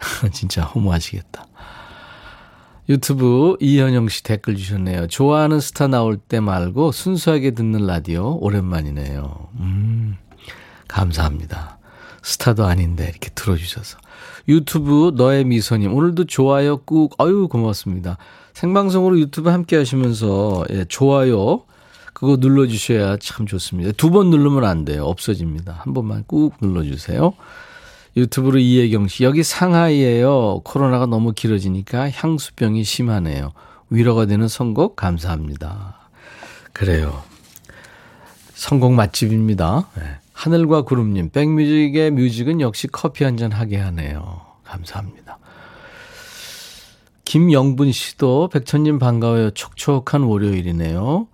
진짜 0.32 0.64
허무하시겠다. 0.64 1.46
유튜브 2.88 3.56
이현영 3.60 4.08
씨 4.08 4.24
댓글 4.24 4.56
주셨네요. 4.56 5.06
좋아하는 5.06 5.60
스타 5.60 5.86
나올 5.86 6.16
때 6.16 6.40
말고 6.40 6.90
순수하게 6.90 7.52
듣는 7.52 7.86
라디오 7.86 8.36
오랜만이네요. 8.40 9.50
음, 9.60 10.16
감사합니다. 10.88 11.77
스타도 12.22 12.64
아닌데 12.66 13.08
이렇게 13.08 13.30
들어주셔서. 13.30 13.98
유튜브 14.48 15.12
너의 15.14 15.44
미소님 15.44 15.92
오늘도 15.94 16.24
좋아요 16.24 16.78
꾹 16.78 17.14
아유 17.18 17.48
고맙습니다. 17.48 18.16
생방송으로 18.54 19.18
유튜브 19.20 19.50
함께 19.50 19.76
하시면서 19.76 20.64
예, 20.70 20.84
좋아요 20.86 21.64
그거 22.14 22.36
눌러주셔야 22.40 23.18
참 23.18 23.46
좋습니다. 23.46 23.92
두 23.92 24.10
번 24.10 24.30
누르면 24.30 24.64
안 24.64 24.84
돼요. 24.84 25.04
없어집니다. 25.04 25.80
한 25.84 25.94
번만 25.94 26.24
꾹 26.26 26.54
눌러주세요. 26.60 27.34
유튜브로 28.16 28.58
이혜경 28.58 29.06
씨, 29.06 29.22
여기 29.22 29.44
상하이에요. 29.44 30.62
코로나가 30.64 31.06
너무 31.06 31.32
길어지니까 31.32 32.10
향수병이 32.10 32.82
심하네요. 32.82 33.52
위로가 33.90 34.26
되는 34.26 34.48
선곡 34.48 34.96
감사합니다. 34.96 35.98
그래요. 36.72 37.22
선곡 38.54 38.94
맛집입니다. 38.94 39.86
네. 39.96 40.02
하늘과 40.38 40.82
구름님, 40.82 41.30
백뮤직의 41.30 42.12
뮤직은 42.12 42.60
역시 42.60 42.86
커피 42.86 43.24
한 43.24 43.36
잔 43.36 43.50
하게 43.50 43.76
하네요. 43.78 44.40
감사합니다. 44.62 45.38
김영분 47.24 47.90
씨도 47.90 48.48
백천님 48.48 49.00
반가워요. 49.00 49.50
촉촉한 49.50 50.22
월요일이네요. 50.22 51.26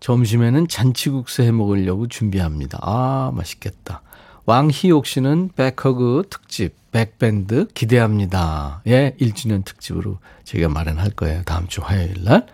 점심에는 0.00 0.66
잔치국수 0.66 1.42
해 1.42 1.52
먹으려고 1.52 2.08
준비합니다. 2.08 2.78
아, 2.82 3.30
맛있겠다. 3.32 4.02
왕희옥 4.46 5.06
씨는 5.06 5.50
back 5.54 5.94
hug 5.94 6.24
특집, 6.28 6.74
백밴드 6.90 7.68
기대합니다. 7.74 8.82
예, 8.88 9.14
1주년 9.20 9.64
특집으로 9.64 10.18
저희가 10.42 10.68
마련할 10.68 11.10
거예요. 11.10 11.42
다음 11.44 11.68
주 11.68 11.80
화요일 11.80 12.24
날. 12.24 12.46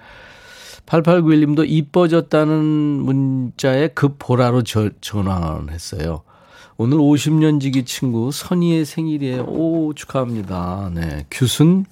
8891님도 0.88 1.64
이뻐졌다는 1.68 2.56
문자에 2.56 3.88
급보라로 3.88 4.62
저, 4.62 4.88
전화를 5.00 5.70
했어요. 5.70 6.22
오늘 6.78 6.98
50년 6.98 7.60
지기 7.60 7.84
친구 7.84 8.30
선희의 8.32 8.84
생일이에요. 8.84 9.42
오, 9.42 9.92
축하합니다. 9.94 10.90
네. 10.94 11.26
규순, 11.30 11.84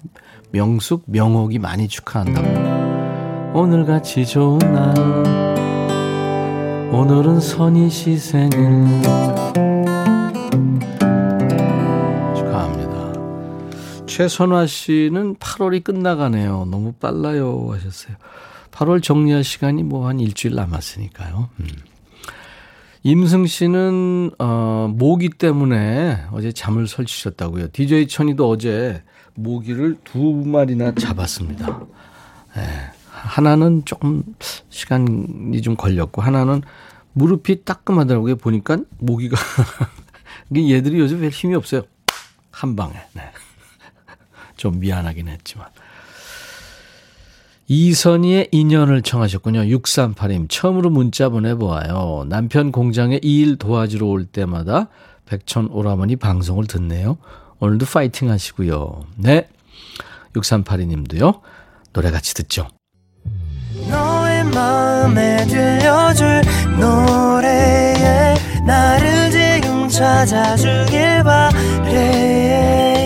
명숙, 0.53 1.05
명옥이 1.07 1.59
많이 1.59 1.89
축하한다고. 1.89 3.61
오늘 3.61 3.85
같이 3.85 4.25
좋은 4.25 4.59
날. 4.59 4.95
오늘은 6.93 7.41
선희 7.41 7.91
씨 7.91 8.17
생일. 8.17 8.87
최선화 14.17 14.67
씨는 14.67 15.35
8월이 15.35 15.85
끝나가네요. 15.85 16.65
너무 16.71 16.93
빨라요 16.93 17.69
하셨어요. 17.73 18.17
8월 18.77 19.03
정리할 19.03 19.43
시간이 19.43 19.83
뭐 19.85 20.07
한 20.07 20.21
일주일 20.21 20.55
남았으니까요. 20.55 21.49
음. 21.61 21.67
임승 23.03 23.47
씨는 23.47 24.33
어, 24.39 24.93
모기 24.95 25.31
때문에 25.31 26.25
어제 26.33 26.53
잠을 26.53 26.87
설치셨다고요. 26.87 27.69
DJ 27.69 28.09
천이도 28.09 28.49
어제 28.49 29.03
모기를 29.35 29.97
두 30.05 30.19
마리나 30.19 30.93
잡았습니다. 30.95 31.87
네. 32.57 32.63
하나는 33.11 33.85
조금 33.87 34.23
시간이 34.69 35.63
좀 35.63 35.77
걸렸고 35.77 36.21
하나는 36.21 36.63
무릎이 37.13 37.65
따끔하더라고요. 37.65 38.37
보니까 38.37 38.79
모기가 38.99 39.37
얘들이 40.55 40.99
요즘 40.99 41.21
별 41.21 41.31
힘이 41.31 41.55
없어요. 41.55 41.83
한 42.51 42.77
방에. 42.77 42.95
네. 43.15 43.23
좀 44.57 44.81
미안하긴 44.81 45.29
했지만. 45.29 45.67
이선희의 47.69 48.49
인연을 48.53 49.03
청하셨군요. 49.03 49.61
638님. 49.63 50.49
처음으로 50.49 50.91
문자 50.91 51.29
보내보아요. 51.29 52.25
남편 52.29 52.71
공장에 52.73 53.19
이 53.23 53.43
일 53.43 53.57
도와주러 53.57 54.07
올 54.07 54.25
때마다 54.25 54.89
백천 55.27 55.69
오라버니 55.71 56.17
방송을 56.17 56.67
듣네요. 56.67 57.19
오늘도 57.59 57.87
파이팅 57.87 58.31
하시고요. 58.31 59.03
네. 59.17 59.49
6382님도요. 60.35 61.41
노래 61.93 62.11
같이 62.11 62.35
듣죠. 62.35 62.69
너의 63.91 64.45
마음에 64.45 65.45
들려줄 65.47 66.43
노래에 66.79 68.35
나를 68.67 69.31
지금 69.31 69.89
찾아주길 69.89 71.23
바래 71.25 73.06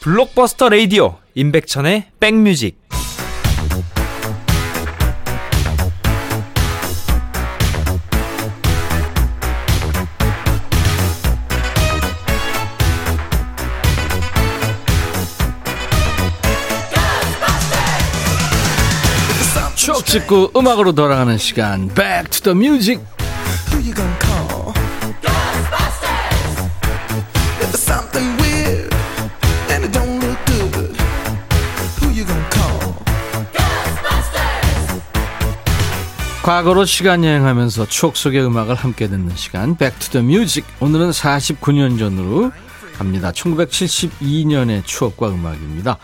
블록버스터 0.00 0.70
레이디오 0.70 1.18
임백천의 1.34 2.06
백뮤직. 2.18 2.80
추억 19.76 20.06
찍고 20.06 20.52
음악으로 20.56 20.92
돌아가는 20.92 21.36
시간. 21.36 21.88
Back 21.88 22.30
to 22.30 22.54
the 22.54 22.56
Music 22.56 23.02
과거로 36.50 36.84
시간 36.84 37.22
여행하면서 37.22 37.86
추억 37.86 38.16
속의 38.16 38.44
음악을 38.44 38.74
함께 38.74 39.06
듣는 39.06 39.36
시간 39.36 39.76
Music 40.16 40.68
오늘은 40.80 41.10
49년 41.10 41.96
전으로 41.96 42.50
갑니다 42.92 43.30
1972년의 43.30 44.84
추억과 44.84 45.28
음악입니다 45.28 45.98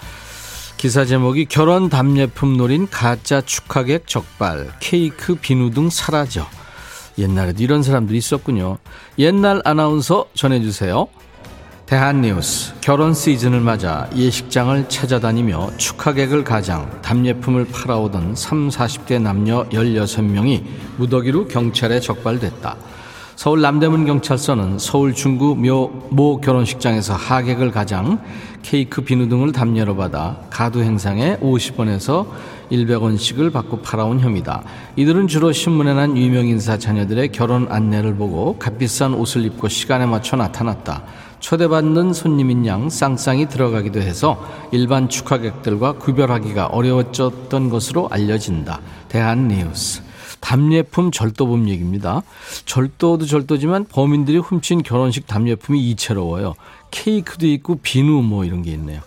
기사 0.77 1.05
제목이 1.05 1.47
결혼 1.47 1.89
답례품 1.89 2.57
노린 2.57 2.87
가짜 2.89 3.41
축하객 3.41 4.07
적발, 4.07 4.69
케이크 4.79 5.35
비누 5.35 5.71
등 5.71 5.91
사라져. 5.91 6.47
옛날에도 7.19 7.63
이런 7.63 7.83
사람들이 7.83 8.19
있었군요. 8.19 8.77
옛날 9.19 9.63
아나운서 9.65 10.27
전해주세요. 10.35 11.09
대한뉴스 11.87 12.75
결혼 12.81 13.15
시즌을 13.15 13.61
맞아 13.61 14.11
예식장을 14.17 14.89
찾아다니며 14.89 15.77
축하객을 15.77 16.43
가장 16.43 17.01
답례품을 17.01 17.69
팔아오던 17.69 18.35
3, 18.35 18.71
40대 18.71 19.23
남녀 19.23 19.69
16명이 19.69 20.65
무더기로 20.97 21.47
경찰에 21.47 22.01
적발됐다. 22.01 22.75
서울 23.37 23.61
남대문 23.61 24.05
경찰서는 24.05 24.81
서울 24.81 25.15
중구 25.15 25.55
묘, 25.57 25.93
모 26.11 26.41
결혼식장에서 26.41 27.15
하객을 27.15 27.71
가장 27.71 28.19
케이크 28.63 29.03
비누 29.03 29.29
등을 29.29 29.53
담례로 29.53 29.95
받아 29.95 30.41
가두 30.51 30.83
행상에 30.83 31.37
50원에서 31.37 32.27
100원씩을 32.73 33.53
받고 33.53 33.83
팔아온 33.83 34.19
혐의다. 34.19 34.65
이들은 34.97 35.29
주로 35.29 35.53
신문에 35.53 35.95
난 35.95 36.17
유명 36.17 36.49
인사 36.49 36.79
자녀들의 36.79 37.31
결혼 37.31 37.69
안내를 37.71 38.17
보고 38.17 38.59
값비싼 38.59 39.15
옷을 39.15 39.45
입고 39.45 39.69
시간에 39.69 40.05
맞춰 40.05 40.35
나타났다. 40.35 41.05
초대받는 41.41 42.13
손님인 42.13 42.67
양 42.67 42.89
쌍쌍이 42.89 43.49
들어가기도 43.49 44.01
해서 44.01 44.43
일반 44.73 45.09
축하객들과 45.09 45.93
구별하기가 45.93 46.67
어려웠던 46.67 47.71
것으로 47.71 48.09
알려진다. 48.11 48.81
대한뉴스. 49.09 50.03
답례품 50.41 51.11
절도범 51.11 51.69
얘기입니다. 51.69 52.23
절도도 52.67 53.27
절도지만 53.27 53.87
범인들이 53.87 54.39
훔친 54.39 54.83
결혼식 54.83 55.27
답례품이 55.27 55.81
이채로워요. 55.91 56.55
케이크도 56.91 57.47
있고 57.49 57.77
비누 57.83 58.23
뭐 58.23 58.45
이런 58.45 58.63
게 58.63 58.73
있네요. 58.73 59.01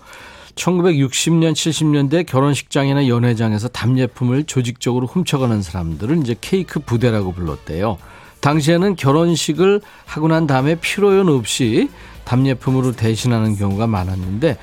1960년, 0.56 1.54
70년대 1.54 2.26
결혼식장이나 2.26 3.08
연회장에서 3.08 3.70
답례품을 3.70 4.44
조직적으로 4.44 5.08
훔쳐가는 5.08 5.62
사람들은 5.62 6.22
이제 6.22 6.36
케이크 6.42 6.80
부대라고 6.80 7.32
불렀대요. 7.32 7.98
당시에는 8.42 8.96
결혼식을 8.96 9.82
하고 10.06 10.28
난 10.28 10.48
다음에 10.48 10.76
필요연 10.76 11.30
없이 11.30 11.89
답례품으로 12.30 12.92
대신하는 12.92 13.56
경우가 13.56 13.88
많았는데 13.88 14.58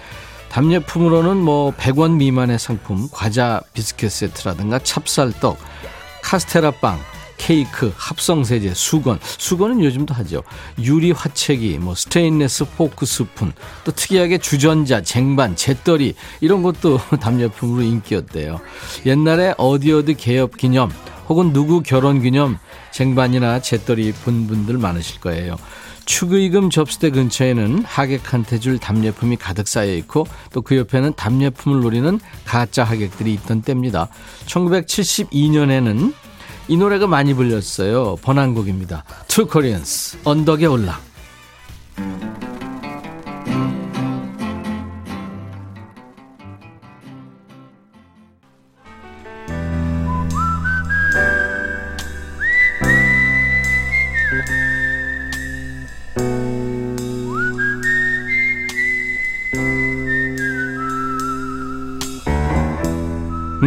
답례품으로는 0.50 1.36
뭐 1.36 1.72
100원 1.72 2.12
미만의 2.12 2.60
상품, 2.60 3.08
과자 3.10 3.60
비스켓 3.74 4.10
세트라든가 4.10 4.78
찹쌀떡, 4.78 5.58
카스테라 6.22 6.70
빵, 6.70 6.98
케이크, 7.36 7.92
합성세제, 7.96 8.72
수건. 8.74 9.18
수건은 9.20 9.82
요즘도 9.82 10.14
하죠. 10.14 10.42
유리 10.80 11.10
화채기, 11.10 11.78
뭐 11.78 11.94
스테인레스 11.94 12.66
포크 12.76 13.04
스푼, 13.04 13.52
또 13.84 13.90
특이하게 13.92 14.38
주전자, 14.38 15.02
쟁반, 15.02 15.56
재떨이 15.56 16.14
이런 16.40 16.62
것도 16.62 16.98
답례품으로 17.20 17.82
인기였대요. 17.82 18.60
옛날에 19.04 19.54
어디 19.58 19.92
어디 19.92 20.14
개업 20.14 20.56
기념 20.56 20.90
혹은 21.28 21.52
누구 21.52 21.82
결혼 21.82 22.22
기념 22.22 22.58
쟁반이나 22.92 23.60
재떨이 23.60 24.12
본 24.12 24.46
분들 24.46 24.78
많으실 24.78 25.20
거예요. 25.20 25.56
축의금 26.06 26.70
접수대 26.70 27.10
근처에는 27.10 27.84
하객한테 27.84 28.58
줄 28.60 28.78
답례품이 28.78 29.36
가득 29.36 29.68
쌓여 29.68 29.92
있고 29.94 30.26
또 30.52 30.62
그 30.62 30.76
옆에는 30.76 31.12
답례품을 31.14 31.80
노리는 31.80 32.18
가짜 32.44 32.82
하객들이 32.82 33.32
있던 33.34 33.62
때입니다. 33.62 34.08
1972년에는 34.46 36.12
이 36.68 36.76
노래가 36.76 37.06
많이 37.06 37.34
불렸어요. 37.34 38.16
번안곡입니다. 38.22 39.04
Two 39.28 39.46
Koreans, 39.46 40.18
언덕에 40.24 40.66
올라. 40.66 40.98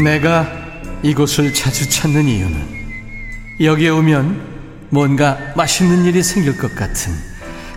내가 0.10 0.48
이곳을 1.04 1.54
자주 1.54 1.88
찾는 1.88 2.26
이유는 2.26 2.68
여기에 3.62 3.90
오면 3.90 4.88
뭔가 4.90 5.38
맛있는 5.56 6.06
일이 6.06 6.24
생길 6.24 6.58
것 6.58 6.74
같은 6.74 7.14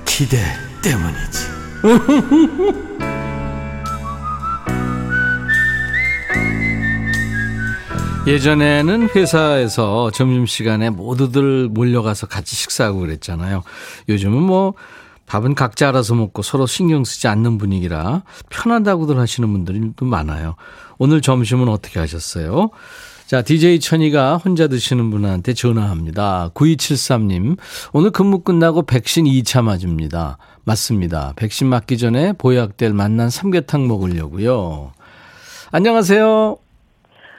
기대 0.06 0.38
때문이지. 0.82 1.52
예전에는 8.26 9.10
회사에서 9.14 10.10
점심시간에 10.10 10.88
모두들 10.88 11.68
몰려가서 11.68 12.28
같이 12.28 12.56
식사하고 12.56 13.00
그랬잖아요. 13.00 13.62
요즘은 14.08 14.42
뭐 14.42 14.72
밥은 15.26 15.54
각자 15.54 15.88
알아서 15.88 16.14
먹고 16.14 16.42
서로 16.42 16.66
신경 16.66 17.04
쓰지 17.04 17.28
않는 17.28 17.58
분위기라 17.58 18.22
편하다고들 18.50 19.18
하시는 19.18 19.50
분들이 19.50 19.80
또 19.96 20.04
많아요. 20.04 20.56
오늘 21.02 21.20
점심은 21.20 21.68
어떻게 21.68 21.98
하셨어요? 21.98 22.70
자, 23.26 23.42
DJ 23.42 23.80
천이가 23.80 24.36
혼자 24.36 24.68
드시는 24.68 25.10
분한테 25.10 25.52
전화합니다. 25.52 26.50
9273님, 26.54 27.56
오늘 27.92 28.12
근무 28.12 28.38
끝나고 28.38 28.82
백신 28.82 29.24
2차 29.24 29.64
맞습니다. 29.64 30.38
맞습니다. 30.64 31.32
백신 31.34 31.66
맞기 31.66 31.98
전에 31.98 32.34
보약될 32.34 32.92
만난 32.92 33.30
삼계탕 33.30 33.88
먹으려고요. 33.88 34.92
안녕하세요. 35.72 36.56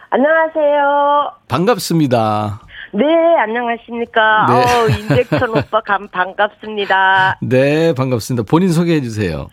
안녕하세요. 0.10 1.32
반갑습니다. 1.48 2.60
네, 2.92 3.06
안녕하십니까. 3.44 4.46
네. 4.50 4.56
어, 4.56 4.88
임백천 4.90 5.50
오빠 5.52 5.80
감 5.80 6.10
반갑습니다. 6.10 7.38
네, 7.48 7.94
반갑습니다. 7.94 8.44
본인 8.44 8.74
소개해 8.74 9.00
주세요. 9.00 9.48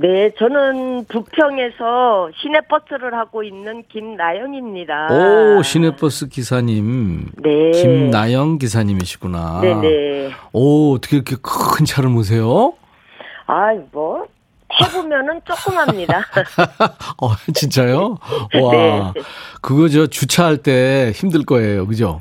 네, 0.00 0.30
저는 0.38 1.06
부평에서 1.06 2.30
시내버스를 2.40 3.14
하고 3.14 3.42
있는 3.42 3.82
김나영입니다. 3.88 5.08
오, 5.10 5.62
시내버스 5.64 6.28
기사님. 6.28 7.26
네. 7.42 7.70
김나영 7.72 8.58
기사님이시구나. 8.58 9.60
네네. 9.60 10.30
오, 10.52 10.94
어떻게 10.94 11.16
이렇게 11.16 11.34
큰 11.42 11.84
차를 11.84 12.10
모세요? 12.10 12.74
아, 13.48 13.74
뭐, 13.90 14.26
해보면은 14.80 15.40
조그맣니다. 15.44 16.22
어, 17.20 17.30
진짜요? 17.52 18.18
와. 18.62 19.12
네. 19.14 19.22
그거 19.60 19.88
저 19.88 20.06
주차할 20.06 20.58
때 20.58 21.10
힘들 21.12 21.44
거예요. 21.44 21.88
그죠? 21.88 22.20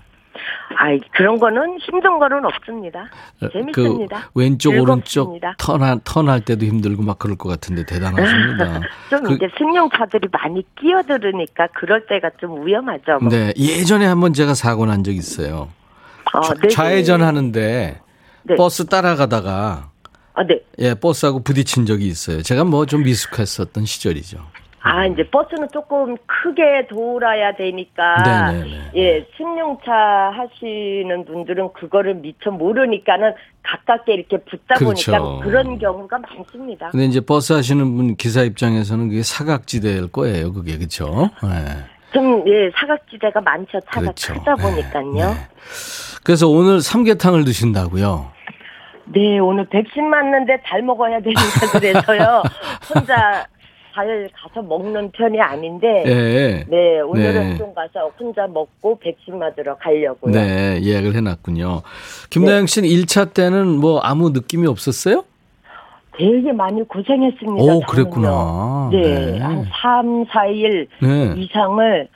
아이, 0.78 1.00
그런 1.14 1.40
거는 1.40 1.80
힘든 1.80 2.20
거는 2.20 2.46
없습니다. 2.46 3.06
재밌습니다. 3.52 4.30
그 4.34 4.40
왼쪽 4.40 4.72
오른쪽 4.72 5.04
즐겁습니다. 5.08 5.56
턴할 5.58 6.00
턴할 6.04 6.42
때도 6.42 6.66
힘들고 6.66 7.04
막 7.04 7.18
그럴 7.20 7.36
것 7.38 7.50
같은데 7.50 7.86
대단하십니다. 7.86 8.82
좀 9.10 9.24
그- 9.24 9.34
이제 9.34 9.48
승용차들이 9.58 10.28
많이 10.32 10.64
끼어들으니까 10.80 11.68
그럴 11.74 12.06
때가 12.06 12.30
좀 12.40 12.66
위험하죠. 12.66 13.20
뭐. 13.22 13.30
네, 13.30 13.54
예전에 13.58 14.06
한번 14.06 14.34
제가 14.34 14.54
사고 14.54 14.86
난 14.86 15.04
적 15.04 15.12
있어요. 15.14 15.70
아, 16.34 16.42
좌- 16.42 16.54
네네. 16.56 16.68
좌회전 16.70 17.22
하는데 17.24 18.02
네. 18.44 18.56
버스 18.56 18.86
따라가다가 18.86 19.90
아, 20.34 20.44
네. 20.44 20.60
예, 20.80 20.94
버스하고 20.94 21.42
부딪힌 21.44 21.86
적이 21.86 22.08
있어요. 22.08 22.42
제가 22.44 22.64
뭐 22.64 22.86
좀 22.86 23.04
미숙했었던 23.04 23.86
시절이죠. 23.86 24.38
아, 24.90 25.06
이제 25.06 25.30
버스는 25.30 25.68
조금 25.74 26.16
크게 26.26 26.88
돌아야 26.88 27.54
되니까. 27.56 28.24
네네네. 28.24 28.92
예, 28.96 29.28
승용차 29.36 29.92
하시는 29.92 31.26
분들은 31.26 31.74
그거를 31.74 32.16
미처 32.16 32.52
모르니까는 32.52 33.34
가깝게 33.64 34.14
이렇게 34.14 34.38
붙다 34.38 34.76
그렇죠. 34.76 35.12
보니까 35.12 35.44
그런 35.44 35.78
경우가 35.78 36.20
많습니다. 36.20 36.90
근데 36.92 37.06
이제 37.06 37.20
버스 37.20 37.52
하시는 37.52 37.84
분 37.98 38.16
기사 38.16 38.44
입장에서는 38.44 39.10
그게 39.10 39.24
사각지대일 39.24 40.10
거예요. 40.10 40.54
그게 40.54 40.78
그렇죠. 40.78 41.32
네. 41.44 41.84
좀, 42.14 42.42
예, 42.48 42.72
사각지대가 42.80 43.42
많죠. 43.42 43.82
차가 43.92 44.00
그렇죠. 44.00 44.36
크다 44.36 44.56
네, 44.56 44.64
보니까요. 44.64 45.14
네. 45.14 45.34
그래서 46.24 46.48
오늘 46.48 46.80
삼계탕을 46.80 47.44
드신다고요. 47.44 48.32
네, 49.14 49.40
오늘 49.40 49.66
백신 49.68 50.10
맞는데 50.10 50.62
잘 50.66 50.82
먹어야 50.82 51.20
되니까 51.20 51.42
그래서요. 51.74 52.44
혼자 52.94 53.46
잘 53.98 54.30
가서 54.32 54.62
먹는 54.62 55.12
편이 55.12 55.42
아닌데. 55.42 56.04
예. 56.06 56.66
네, 56.70 57.02
오늘은 57.02 57.50
네. 57.50 57.58
좀 57.58 57.74
가서 57.74 58.12
혼자 58.20 58.46
먹고 58.46 59.00
백신 59.00 59.40
맞으러 59.40 59.76
가려고요. 59.78 60.32
네, 60.32 60.80
예약을 60.84 61.16
해놨군요. 61.16 61.82
김나영 62.30 62.68
씨는 62.68 62.88
1차 62.88 63.34
때는 63.34 63.68
뭐 63.68 64.00
아무 64.02 64.30
느낌이 64.30 64.68
없었어요? 64.68 65.24
되게 66.16 66.52
많이 66.52 66.84
고생했습니다. 66.88 67.64
오, 67.64 67.66
저는요. 67.66 67.86
그랬구나. 67.88 68.90
네, 68.92 69.32
네. 69.32 69.40
한 69.40 69.66
3, 69.82 70.26
4일 70.26 70.88
네. 71.02 71.34
이상을 71.36 72.08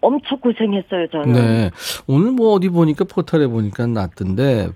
엄청 0.00 0.38
고생했어요, 0.40 1.08
저는. 1.08 1.32
네. 1.32 1.70
오늘 2.06 2.32
뭐 2.32 2.54
어디 2.54 2.70
보니까 2.70 3.04
포털에 3.04 3.46
보니까 3.46 3.86
났던데 3.86 4.68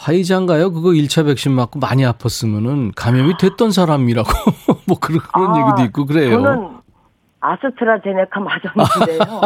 화이자인가요? 0.00 0.72
그거 0.72 0.90
1차 0.90 1.26
백신 1.26 1.52
맞고 1.52 1.78
많이 1.78 2.04
아팠으면은 2.04 2.92
감염이 2.96 3.34
됐던 3.38 3.70
사람이라고 3.70 4.30
뭐 4.86 4.98
그런, 4.98 5.20
그런 5.20 5.54
아, 5.54 5.60
얘기도 5.60 5.84
있고 5.86 6.06
그래요. 6.06 6.30
저는 6.30 6.80
아스트라제네카 7.40 8.40
맞았는데요. 8.40 9.40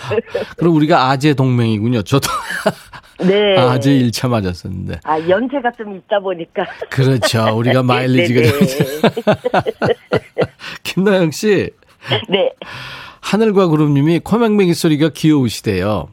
그럼 0.56 0.74
우리가 0.76 1.10
아재 1.10 1.34
동맹이군요. 1.34 2.02
저도 2.02 2.28
네. 3.20 3.58
아재 3.58 3.90
1차 3.90 4.28
맞았었는데. 4.28 5.00
아, 5.04 5.20
연세가 5.28 5.72
좀 5.72 5.96
있다 5.96 6.20
보니까. 6.20 6.64
그렇죠. 6.88 7.56
우리가 7.56 7.82
마일리지가 7.82 8.40
네, 8.40 8.50
좀 8.50 8.60
네. 8.60 10.44
김나영 10.84 11.30
씨, 11.32 11.70
네. 12.28 12.52
하늘과 13.20 13.66
구름님이 13.66 14.20
코맹맹이 14.20 14.72
소리가 14.72 15.10
귀여우시대요. 15.10 16.08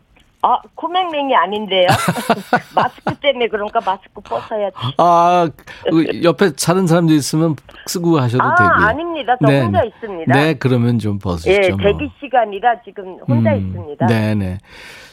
아, 0.45 0.59
코맹맹이 0.75 1.35
아닌데요? 1.35 1.87
마스크 2.75 3.15
때문에 3.15 3.47
그런가 3.47 3.79
마스크 3.83 4.21
벗어야지. 4.21 4.75
아, 4.97 5.49
그 5.89 6.21
옆에 6.23 6.51
사는 6.55 6.85
사람도 6.85 7.13
있으면 7.15 7.55
쓰고 7.87 8.19
하셔도 8.19 8.43
아, 8.43 8.53
되고요. 8.53 8.85
아닙니다. 8.87 9.35
저 9.43 9.51
혼자 9.51 9.83
있습니다. 9.83 10.31
네, 10.35 10.53
그러면 10.53 10.99
좀 10.99 11.17
벗으시죠. 11.17 11.51
예, 11.51 11.69
뭐. 11.69 11.79
대기 11.79 12.11
시간이라 12.19 12.83
지금 12.83 13.17
혼자 13.27 13.53
음, 13.53 13.57
있습니다. 13.67 14.05
네 14.05 14.35
네. 14.35 14.59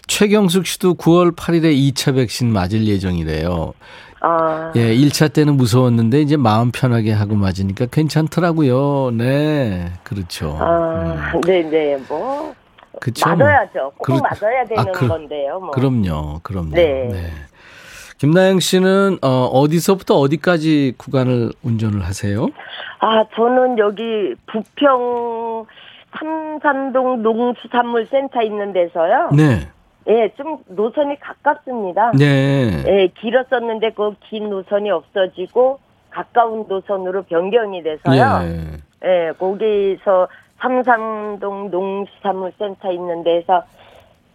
최경숙 0.06 0.66
씨도 0.66 0.96
9월 0.96 1.34
8일에 1.34 1.74
2차 1.94 2.14
백신 2.14 2.52
맞을 2.52 2.86
예정이래요. 2.86 3.72
아, 4.20 4.70
예, 4.76 4.94
1차 4.94 5.32
때는 5.32 5.56
무서웠는데 5.56 6.20
이제 6.20 6.36
마음 6.36 6.70
편하게 6.70 7.12
하고 7.12 7.36
맞으니까 7.36 7.86
괜찮더라고요. 7.86 9.12
네, 9.16 9.92
그렇죠. 10.02 10.58
아, 10.60 11.32
네네, 11.42 12.02
뭐. 12.06 12.54
그쵸. 13.02 13.28
맞아야죠. 13.28 13.92
꼭 13.98 14.02
그렇- 14.04 14.20
맞아야 14.20 14.64
되는 14.64 14.80
아, 14.88 14.92
그- 14.92 15.08
건데요. 15.08 15.58
뭐. 15.58 15.70
그럼요, 15.72 16.38
그럼요. 16.44 16.70
네. 16.70 17.08
김나영 18.18 18.60
씨는 18.60 19.18
어, 19.20 19.46
어디서부터 19.52 20.14
어디까지 20.14 20.94
구간을 20.96 21.50
운전을 21.64 22.04
하세요? 22.04 22.46
아, 23.00 23.24
저는 23.34 23.78
여기 23.78 24.34
부평 24.46 25.66
삼산동 26.16 27.22
농수산물센터 27.22 28.42
있는 28.42 28.72
데서요. 28.72 29.30
네, 29.36 29.68
예, 30.08 30.32
좀 30.36 30.58
노선이 30.68 31.18
가깝습니다. 31.18 32.12
네, 32.16 32.84
예, 32.86 33.08
길었었는데 33.20 33.90
그 33.94 34.14
긴 34.28 34.50
노선이 34.50 34.90
없어지고 34.90 35.80
가까운 36.10 36.64
노선으로 36.68 37.22
변경이 37.24 37.82
돼서요. 37.82 38.40
예. 38.44 38.60
예, 39.04 39.32
거기서 39.38 40.28
삼산동 40.62 41.70
농수산물센터 41.70 42.92
있는 42.92 43.24
데서 43.24 43.64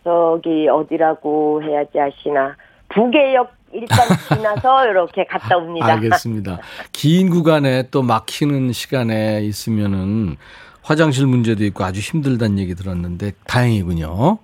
저기 0.03 0.67
어디라고 0.67 1.63
해야지 1.63 1.99
아시나 1.99 2.55
부계역 2.89 3.51
일단 3.73 3.97
지나서 4.29 4.87
이렇게 4.87 5.25
갔다 5.25 5.57
옵니다. 5.57 5.87
알겠습니다. 5.93 6.59
긴 6.91 7.29
구간에 7.29 7.89
또 7.89 8.01
막히는 8.01 8.71
시간에 8.73 9.41
있으면은 9.41 10.37
화장실 10.83 11.27
문제도 11.27 11.63
있고 11.65 11.83
아주 11.83 11.99
힘들다는 11.99 12.59
얘기 12.59 12.75
들었는데 12.75 13.33
다행이군요. 13.45 14.37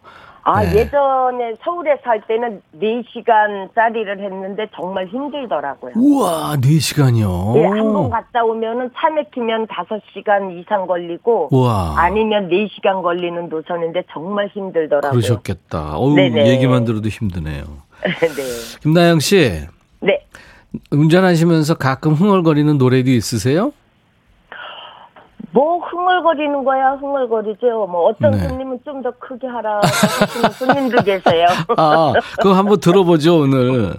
아, 0.46 0.62
네. 0.62 0.80
예전에 0.82 1.54
서울에 1.64 1.98
살 2.04 2.22
때는 2.28 2.62
4시간 2.82 3.74
짜리를 3.74 4.20
했는데 4.20 4.68
정말 4.76 5.08
힘들더라고요. 5.08 5.94
우와, 5.96 6.58
4시간이요. 6.58 7.58
예, 7.58 7.66
한 7.66 7.94
번 7.94 8.10
갔다 8.10 8.44
오면은 8.44 8.90
차 8.98 9.10
막히면 9.10 9.68
5시간 9.68 10.60
이상 10.60 10.86
걸리고 10.86 11.48
우와. 11.52 11.94
아니면 11.98 12.50
4시간 12.50 13.02
걸리는 13.02 13.48
노선인데 13.48 14.04
정말 14.12 14.48
힘들더라고요. 14.54 15.12
그러셨겠다. 15.12 15.96
어우, 15.98 16.16
네네. 16.16 16.48
얘기만 16.48 16.84
들어도 16.84 17.08
힘드네요. 17.08 17.64
네. 18.04 18.80
김나영 18.82 19.20
씨, 19.20 19.62
네. 20.02 20.26
운전하시면서 20.92 21.76
가끔 21.76 22.14
흥얼거리는 22.14 22.78
노래도 22.78 23.12
있으세요? 23.12 23.72
뭐 25.54 25.78
흥얼거리는 25.80 26.64
거야 26.64 26.92
흥얼거리죠. 26.94 27.86
뭐 27.88 28.06
어떤 28.10 28.32
네. 28.32 28.40
손님은 28.40 28.80
좀 28.84 29.04
더 29.04 29.12
크게 29.20 29.46
하라 29.48 29.82
하시는 29.84 30.50
손님도 30.58 31.04
계세요. 31.04 31.46
아, 31.78 32.14
그거 32.40 32.54
한번 32.54 32.80
들어보죠, 32.80 33.42
오늘. 33.42 33.94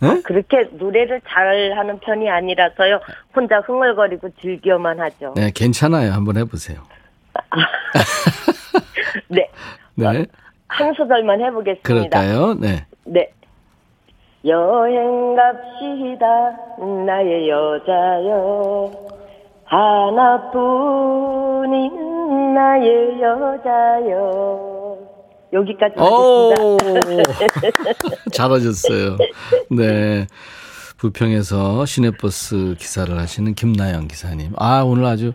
네? 0.00 0.20
그렇게 0.22 0.68
노래를 0.72 1.20
잘하는 1.26 1.98
편이 2.00 2.28
아니라서요. 2.30 3.00
혼자 3.34 3.60
흥얼거리고 3.60 4.28
즐겨만 4.40 5.00
하죠. 5.00 5.32
네, 5.36 5.50
괜찮아요. 5.54 6.12
한번 6.12 6.36
해보세요. 6.36 6.80
네. 9.28 9.48
네. 9.96 10.26
한 10.68 10.92
소절만 10.94 11.40
해보겠습니다. 11.40 11.82
그럴까요? 12.20 12.54
네. 12.54 12.86
네. 13.04 13.30
여행 14.46 15.36
갑시다, 15.36 16.26
나의 17.06 17.48
여자여. 17.48 18.90
하나뿐인 20.54 21.90
나의 22.54 23.20
여자여. 23.20 24.98
여기까지 25.52 25.94
오! 26.00 26.52
하겠습니다. 26.52 27.32
잘하셨어요. 28.32 29.16
네. 29.70 30.26
부평에서 30.98 31.84
시내버스 31.86 32.76
기사를 32.78 33.16
하시는 33.16 33.54
김나영 33.54 34.08
기사님. 34.08 34.52
아, 34.56 34.82
오늘 34.84 35.04
아주 35.04 35.32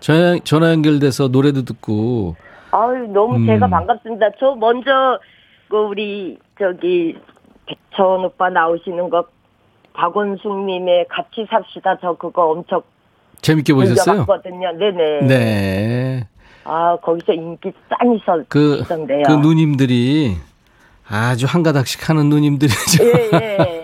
전화, 0.00 0.38
전화 0.44 0.70
연결돼서 0.72 1.28
노래도 1.28 1.62
듣고 1.62 2.36
아유, 2.72 3.06
너무 3.08 3.36
음. 3.36 3.46
제가 3.46 3.68
반갑습니다. 3.68 4.30
저 4.40 4.54
먼저, 4.54 5.18
그, 5.68 5.76
우리, 5.76 6.38
저기, 6.58 7.16
백천 7.66 8.24
오빠 8.24 8.48
나오시는 8.48 9.10
거, 9.10 9.26
박원숙님의 9.92 11.06
같이 11.08 11.46
삽시다. 11.50 11.98
저 12.00 12.14
그거 12.14 12.50
엄청 12.50 12.82
재밌게 13.42 13.74
보셨어요? 13.74 14.24
즐겨봤거든요. 14.24 14.72
네네. 14.78 15.26
네. 15.26 16.26
아, 16.64 16.96
거기서 17.02 17.32
인기 17.32 17.72
짱 17.88 18.18
그, 18.48 18.76
있었던데요. 18.76 19.24
그 19.26 19.32
누님들이 19.32 20.36
아주 21.08 21.46
한 21.46 21.62
가닥씩 21.64 22.08
하는 22.08 22.28
누님들이죠. 22.28 23.04
예, 23.04 23.30
예. 23.34 23.82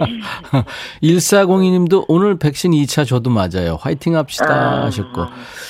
1402님도 1.03 2.05
오늘 2.09 2.39
백신 2.39 2.71
2차 2.71 3.07
저도 3.07 3.31
맞아요. 3.31 3.77
화이팅 3.81 4.17
합시다 4.17 4.47
아. 4.55 4.85
하셨고. 4.87 5.27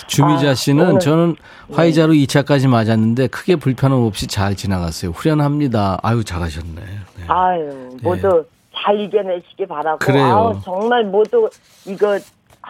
주미자 0.07 0.51
아, 0.51 0.55
씨는 0.55 0.87
오늘- 0.91 1.01
저는 1.01 1.37
화이자로 1.73 2.13
2차까지 2.13 2.69
맞았는데 2.69 3.29
크게 3.29 3.57
불편함 3.57 4.01
없이 4.03 4.27
잘 4.27 4.55
지나갔어요. 4.55 5.11
후련합니다. 5.13 5.99
아유, 6.03 6.23
잘하셨네. 6.23 6.75
네. 6.81 7.25
아유, 7.27 7.97
모두 8.03 8.45
잘 8.77 9.01
이겨내시기 9.01 9.67
바라고. 9.67 9.99
그래요. 9.99 10.25
아우, 10.25 10.61
정말 10.63 11.05
모두 11.05 11.49
이거 11.87 12.15
아, 12.63 12.69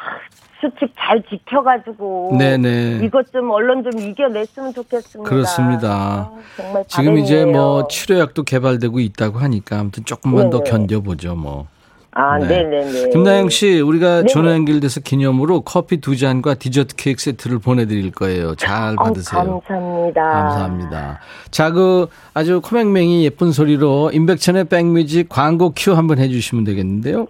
수칙 0.60 0.92
잘 0.98 1.22
지켜가지고. 1.28 2.36
네네. 2.38 3.00
이것 3.04 3.30
좀 3.32 3.50
언론 3.50 3.82
좀 3.82 4.00
이겨냈으면 4.00 4.74
좋겠습니다. 4.74 5.28
그렇습니다. 5.28 5.88
아, 5.88 6.32
정말 6.56 6.84
지금 6.88 7.18
이제. 7.18 7.44
뭐 7.44 7.86
치료약도 7.88 8.42
개발되고 8.42 8.98
있다고 9.00 9.38
하니까 9.38 9.78
아무튼 9.78 10.04
조금만 10.04 10.50
더 10.50 10.58
네네. 10.58 10.70
견뎌보죠, 10.70 11.34
뭐. 11.34 11.66
아, 12.12 12.36
네. 12.38 12.46
네, 12.46 12.64
네, 12.64 12.90
네. 12.90 13.10
김나영 13.10 13.48
씨, 13.48 13.80
우리가 13.80 14.16
네네. 14.16 14.26
전화 14.26 14.52
연결돼서 14.52 15.00
기념으로 15.00 15.60
커피 15.60 16.00
두 16.00 16.16
잔과 16.16 16.54
디저트 16.54 16.96
케이크 16.96 17.22
세트를 17.22 17.60
보내드릴 17.60 18.10
거예요. 18.10 18.56
잘 18.56 18.94
어, 18.98 19.04
받으세요. 19.04 19.60
감사합니다. 19.68 20.22
감사합니다. 20.22 21.20
자, 21.52 21.70
그 21.70 22.08
아주 22.34 22.60
코맹맹이 22.60 23.24
예쁜 23.24 23.52
소리로 23.52 24.10
임백천의 24.12 24.64
백뮤직 24.64 25.28
광고 25.28 25.72
큐 25.76 25.92
한번 25.92 26.18
해주시면 26.18 26.64
되겠는데요. 26.64 27.28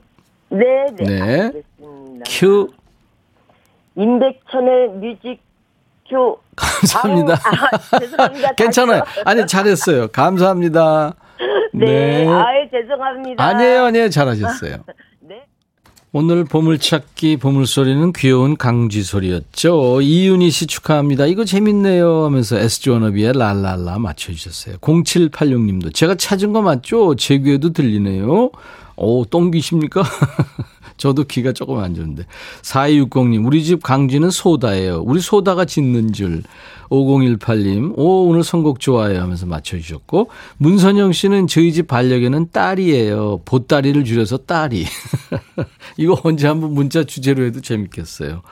네, 0.48 0.64
네. 0.96 1.04
네. 1.04 1.20
알겠습니다. 1.20 2.24
큐. 2.26 2.68
임백천의 3.98 4.88
뮤직 5.00 5.40
큐. 6.08 6.36
감사합니다. 6.56 7.34
아, 7.34 7.98
죄송합니다. 7.98 8.54
괜찮아요. 8.56 9.02
아니, 9.24 9.46
잘했어요. 9.46 10.08
감사합니다. 10.08 11.14
네. 11.74 12.26
아유, 12.26 12.68
죄송합니다. 12.70 13.44
아니에요, 13.44 13.84
아니에요. 13.84 14.08
잘하셨어요. 14.08 14.76
네. 15.20 15.42
오늘 16.12 16.44
보물찾기 16.44 17.36
보물소리는 17.36 18.12
귀여운 18.14 18.56
강쥐 18.56 19.02
소리였죠. 19.02 20.00
이윤희 20.00 20.50
씨 20.50 20.66
축하합니다. 20.66 21.26
이거 21.26 21.44
재밌네요 21.44 22.24
하면서 22.24 22.56
SG워너비의 22.58 23.34
랄랄라 23.34 23.98
맞춰주셨어요. 23.98 24.78
0786님도 24.78 25.92
제가 25.94 26.14
찾은 26.14 26.54
거 26.54 26.62
맞죠? 26.62 27.14
제 27.16 27.38
귀에도 27.38 27.74
들리네요. 27.74 28.50
오, 28.98 29.24
똥귀십니까? 29.24 30.02
저도 30.98 31.24
귀가 31.24 31.52
조금 31.52 31.78
안 31.78 31.94
좋은데. 31.94 32.24
4260님, 32.62 33.46
우리 33.46 33.62
집 33.62 33.82
강쥐는 33.82 34.30
소다예요. 34.30 35.02
우리 35.06 35.20
소다가 35.20 35.64
짖는 35.64 36.12
줄. 36.12 36.42
5018님, 36.90 37.96
오, 37.96 38.28
오늘 38.28 38.42
선곡 38.42 38.80
좋아요 38.80 39.20
하면서 39.20 39.46
맞춰주셨고. 39.46 40.30
문선영 40.58 41.12
씨는 41.12 41.46
저희 41.46 41.72
집 41.72 41.86
반려견은 41.86 42.48
딸이에요. 42.50 43.42
보따리를 43.44 44.04
줄여서 44.04 44.38
딸이. 44.38 44.84
이거 45.96 46.20
언제 46.24 46.48
한번 46.48 46.72
문자 46.72 47.04
주제로 47.04 47.44
해도 47.44 47.60
재밌겠어요. 47.60 48.42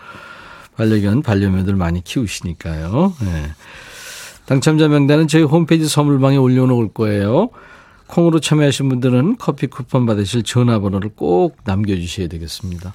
반려견, 0.76 1.22
반려묘들 1.22 1.74
많이 1.74 2.04
키우시니까요. 2.04 3.14
네. 3.20 3.50
당첨자 4.44 4.86
명단은 4.86 5.26
저희 5.26 5.42
홈페이지 5.42 5.88
선물방에 5.88 6.36
올려놓을 6.36 6.92
거예요. 6.92 7.48
콩으로 8.06 8.40
참여하신 8.40 8.88
분들은 8.88 9.36
커피 9.38 9.66
쿠폰 9.66 10.06
받으실 10.06 10.42
전화번호를 10.42 11.10
꼭 11.14 11.58
남겨주셔야 11.64 12.28
되겠습니다. 12.28 12.94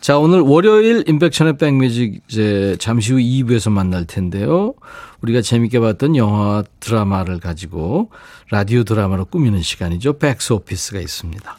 자, 0.00 0.16
오늘 0.16 0.40
월요일 0.40 1.04
인백천의 1.08 1.56
백뮤직 1.56 2.22
이제 2.28 2.76
잠시 2.78 3.12
후 3.12 3.18
2부에서 3.18 3.70
만날 3.72 4.04
텐데요. 4.04 4.74
우리가 5.22 5.42
재밌게 5.42 5.80
봤던 5.80 6.14
영화 6.16 6.62
드라마를 6.78 7.40
가지고 7.40 8.10
라디오 8.50 8.84
드라마로 8.84 9.24
꾸미는 9.24 9.60
시간이죠. 9.60 10.18
백스 10.18 10.52
오피스가 10.52 11.00
있습니다. 11.00 11.58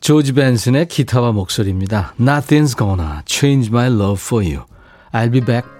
조지 0.00 0.32
벤슨의 0.32 0.88
기타와 0.88 1.32
목소리입니다. 1.32 2.14
Nothing's 2.18 2.76
gonna 2.76 3.20
change 3.26 3.68
my 3.70 3.86
love 3.86 4.20
for 4.20 4.44
you. 4.44 4.64
I'll 5.12 5.30
be 5.30 5.40
back. 5.40 5.79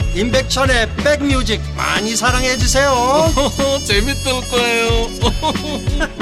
임백천의 0.15 0.95
백뮤직 0.97 1.61
많이 1.75 2.15
사랑해 2.15 2.57
주세요. 2.57 2.91
재밌을 3.85 4.31
거예요. 4.49 5.07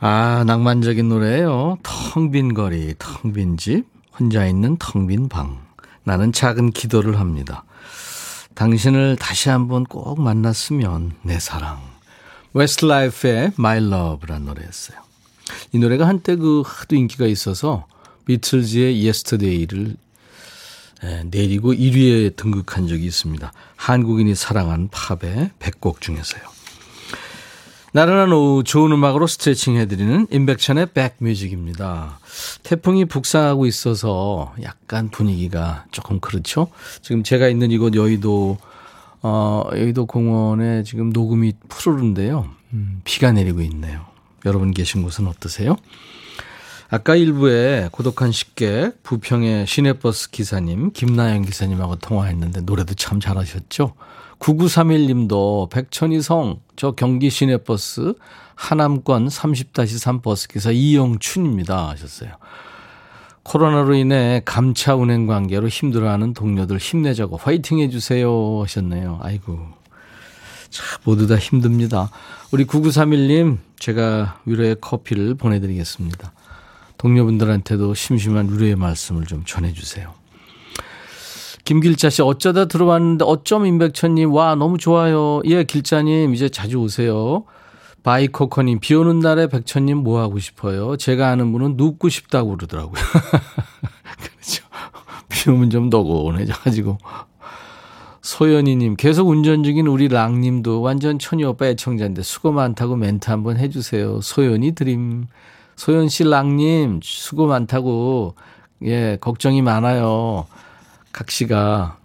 아 0.00 0.44
낭만적인 0.46 1.08
노래예요. 1.08 1.78
텅 1.82 2.30
빈 2.30 2.54
거리 2.54 2.94
텅 2.98 3.32
빈 3.32 3.56
집 3.56 3.84
혼자 4.18 4.46
있는 4.46 4.76
텅 4.78 5.06
빈 5.06 5.28
방. 5.28 5.58
나는 6.04 6.32
작은 6.32 6.70
기도를 6.70 7.18
합니다. 7.20 7.64
당신을 8.54 9.16
다시 9.16 9.50
한번 9.50 9.84
꼭 9.84 10.20
만났으면 10.20 11.12
내 11.22 11.38
사랑 11.38 11.78
웨스트라이프의 12.52 13.52
My 13.58 13.78
Love란 13.78 14.44
노래였어요. 14.44 14.98
이 15.72 15.78
노래가 15.78 16.06
한때 16.06 16.36
그 16.36 16.62
하도 16.64 16.96
인기가 16.96 17.26
있어서 17.26 17.86
비틀즈의 18.26 19.04
Yesterday를 19.04 19.96
에, 21.04 21.24
내리고 21.30 21.72
1위에 21.72 22.36
등극한 22.36 22.88
적이 22.88 23.06
있습니다. 23.06 23.52
한국인이 23.76 24.34
사랑한 24.34 24.88
팝의 24.90 25.50
100곡 25.58 26.00
중에서요. 26.00 26.42
나른한 27.92 28.32
오후 28.32 28.64
좋은 28.64 28.92
음악으로 28.92 29.26
스트레칭 29.26 29.76
해드리는 29.76 30.26
임백천의 30.30 30.88
백뮤직입니다. 30.92 32.18
태풍이 32.62 33.06
북상하고 33.06 33.64
있어서 33.66 34.54
약간 34.62 35.08
분위기가 35.08 35.86
조금 35.90 36.20
그렇죠. 36.20 36.68
지금 37.00 37.22
제가 37.22 37.48
있는 37.48 37.70
이곳 37.70 37.94
여의도 37.94 38.58
어, 39.22 39.64
여의도 39.72 40.06
공원에 40.06 40.82
지금 40.82 41.10
녹음이 41.10 41.54
푸르른데요. 41.68 42.48
음, 42.72 43.00
비가 43.04 43.32
내리고 43.32 43.60
있네요. 43.62 44.06
여러분 44.44 44.72
계신 44.72 45.02
곳은 45.02 45.26
어떠세요? 45.26 45.76
아까 46.90 47.16
일부에 47.16 47.88
고독한 47.92 48.32
식객 48.32 49.02
부평의 49.02 49.66
시내버스 49.66 50.30
기사님 50.30 50.92
김나영 50.92 51.42
기사님하고 51.42 51.96
통화했는데 51.96 52.62
노래도 52.62 52.94
참 52.94 53.20
잘하셨죠. 53.20 53.94
9931님도 54.38 55.68
백천이성 55.70 56.60
저 56.76 56.92
경기 56.92 57.28
시내버스 57.28 58.14
하남권 58.54 59.28
30-3 59.28 60.22
버스기사 60.22 60.70
이영춘입니다 60.70 61.88
하셨어요. 61.90 62.30
코로나로 63.48 63.94
인해 63.94 64.42
감차 64.44 64.94
운행 64.94 65.26
관계로 65.26 65.68
힘들어하는 65.68 66.34
동료들 66.34 66.76
힘내자고 66.76 67.38
화이팅 67.38 67.78
해주세요 67.78 68.60
하셨네요. 68.62 69.20
아이고 69.22 69.58
참 70.68 70.86
모두 71.04 71.26
다 71.26 71.36
힘듭니다. 71.36 72.10
우리 72.52 72.66
9931님 72.66 73.56
제가 73.78 74.38
위로의 74.44 74.76
커피를 74.82 75.34
보내드리겠습니다. 75.34 76.30
동료분들한테도 76.98 77.94
심심한 77.94 78.52
위로의 78.52 78.76
말씀을 78.76 79.24
좀 79.24 79.44
전해주세요. 79.46 80.12
김길자 81.64 82.10
씨 82.10 82.20
어쩌다 82.20 82.66
들어왔는데 82.66 83.24
어쩜 83.26 83.64
임백천님 83.64 84.30
와 84.30 84.56
너무 84.56 84.76
좋아요. 84.76 85.40
예 85.46 85.64
길자님 85.64 86.34
이제 86.34 86.50
자주 86.50 86.76
오세요. 86.76 87.44
바이코커님 88.08 88.80
비 88.80 88.94
오는 88.94 89.18
날에 89.18 89.48
백천님 89.48 89.98
뭐 89.98 90.22
하고 90.22 90.38
싶어요? 90.38 90.96
제가 90.96 91.28
아는 91.28 91.52
분은 91.52 91.76
눕고 91.76 92.08
싶다고 92.08 92.56
그러더라고요. 92.56 92.94
그렇죠. 94.18 94.64
비 95.28 95.50
오면 95.50 95.68
좀 95.68 95.90
너곤해져가지고. 95.90 96.96
소연이님 98.22 98.96
계속 98.96 99.28
운전 99.28 99.62
중인 99.62 99.86
우리 99.88 100.08
랑님도 100.08 100.80
완전 100.80 101.18
천이 101.18 101.44
오빠 101.44 101.66
애청자인데 101.66 102.22
수고 102.22 102.50
많다고 102.50 102.96
멘트 102.96 103.28
한번 103.30 103.58
해주세요. 103.58 104.22
소연이 104.22 104.72
드림. 104.72 105.26
소연 105.76 106.08
씨 106.08 106.24
랑님 106.24 107.00
수고 107.02 107.46
많다고 107.46 108.36
예 108.84 109.18
걱정이 109.20 109.60
많아요. 109.60 110.46
각 111.12 111.30
씨가 111.30 111.98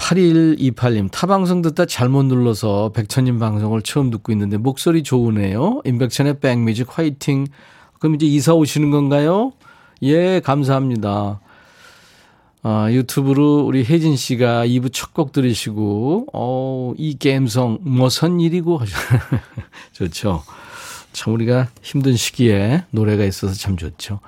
8128님, 0.00 1.10
타방송 1.12 1.62
듣다 1.62 1.84
잘못 1.86 2.24
눌러서 2.24 2.90
백천님 2.94 3.38
방송을 3.38 3.82
처음 3.82 4.10
듣고 4.10 4.32
있는데 4.32 4.56
목소리 4.56 5.02
좋으네요. 5.02 5.82
임백천의 5.84 6.40
백뮤직 6.40 6.86
화이팅. 6.90 7.46
그럼 7.98 8.14
이제 8.14 8.26
이사 8.26 8.54
오시는 8.54 8.90
건가요? 8.90 9.52
예, 10.02 10.40
감사합니다. 10.40 11.40
아, 12.62 12.88
유튜브로 12.90 13.60
우리 13.66 13.84
혜진 13.84 14.16
씨가 14.16 14.66
2부 14.66 14.90
첫 14.92 15.12
곡 15.12 15.32
들으시고, 15.32 16.26
어, 16.32 16.94
이 16.96 17.16
감성, 17.18 17.78
뭐선 17.82 18.40
일이고. 18.40 18.80
좋죠. 19.92 20.42
참 21.12 21.34
우리가 21.34 21.68
힘든 21.82 22.16
시기에 22.16 22.84
노래가 22.90 23.24
있어서 23.24 23.54
참 23.54 23.76
좋죠. 23.76 24.20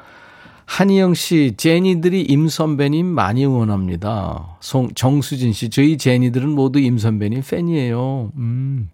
한희영 0.72 1.12
씨, 1.12 1.52
제니들이 1.58 2.22
임 2.22 2.48
선배님 2.48 3.04
많이 3.04 3.44
응원합니다. 3.44 4.56
송, 4.60 4.88
정수진 4.94 5.52
씨, 5.52 5.68
저희 5.68 5.98
제니들은 5.98 6.48
모두 6.48 6.78
임 6.78 6.96
선배님 6.96 7.42
팬이에요. 7.46 8.32
음. 8.36 8.88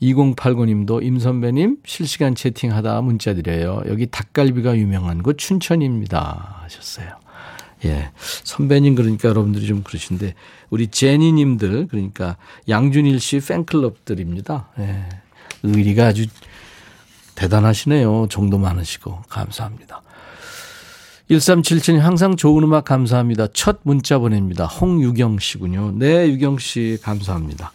2089님도 0.00 1.02
임 1.02 1.18
선배님 1.18 1.78
실시간 1.84 2.36
채팅하다 2.36 3.00
문자 3.00 3.34
드려요. 3.34 3.82
여기 3.88 4.06
닭갈비가 4.06 4.76
유명한 4.76 5.24
곳 5.24 5.36
춘천입니다. 5.36 6.60
하셨어요. 6.62 7.08
예. 7.86 8.10
선배님 8.44 8.94
그러니까 8.94 9.28
여러분들이 9.28 9.66
좀 9.66 9.82
그러신데 9.82 10.34
우리 10.70 10.86
제니님들 10.86 11.88
그러니까 11.88 12.36
양준일 12.68 13.18
씨 13.18 13.40
팬클럽들입니다. 13.40 14.68
예. 14.78 15.08
의리가 15.64 16.06
아주 16.06 16.26
대단하시네요. 17.34 18.28
정도 18.30 18.58
많으시고 18.58 19.22
감사합니다. 19.28 20.02
1377님 21.30 21.98
항상 21.98 22.36
좋은 22.36 22.62
음악 22.62 22.84
감사합니다. 22.84 23.48
첫 23.52 23.80
문자 23.82 24.18
보냅니다. 24.18 24.66
홍유경 24.66 25.38
씨군요. 25.40 25.92
네, 25.96 26.28
유경 26.28 26.58
씨 26.58 26.98
감사합니다. 27.02 27.72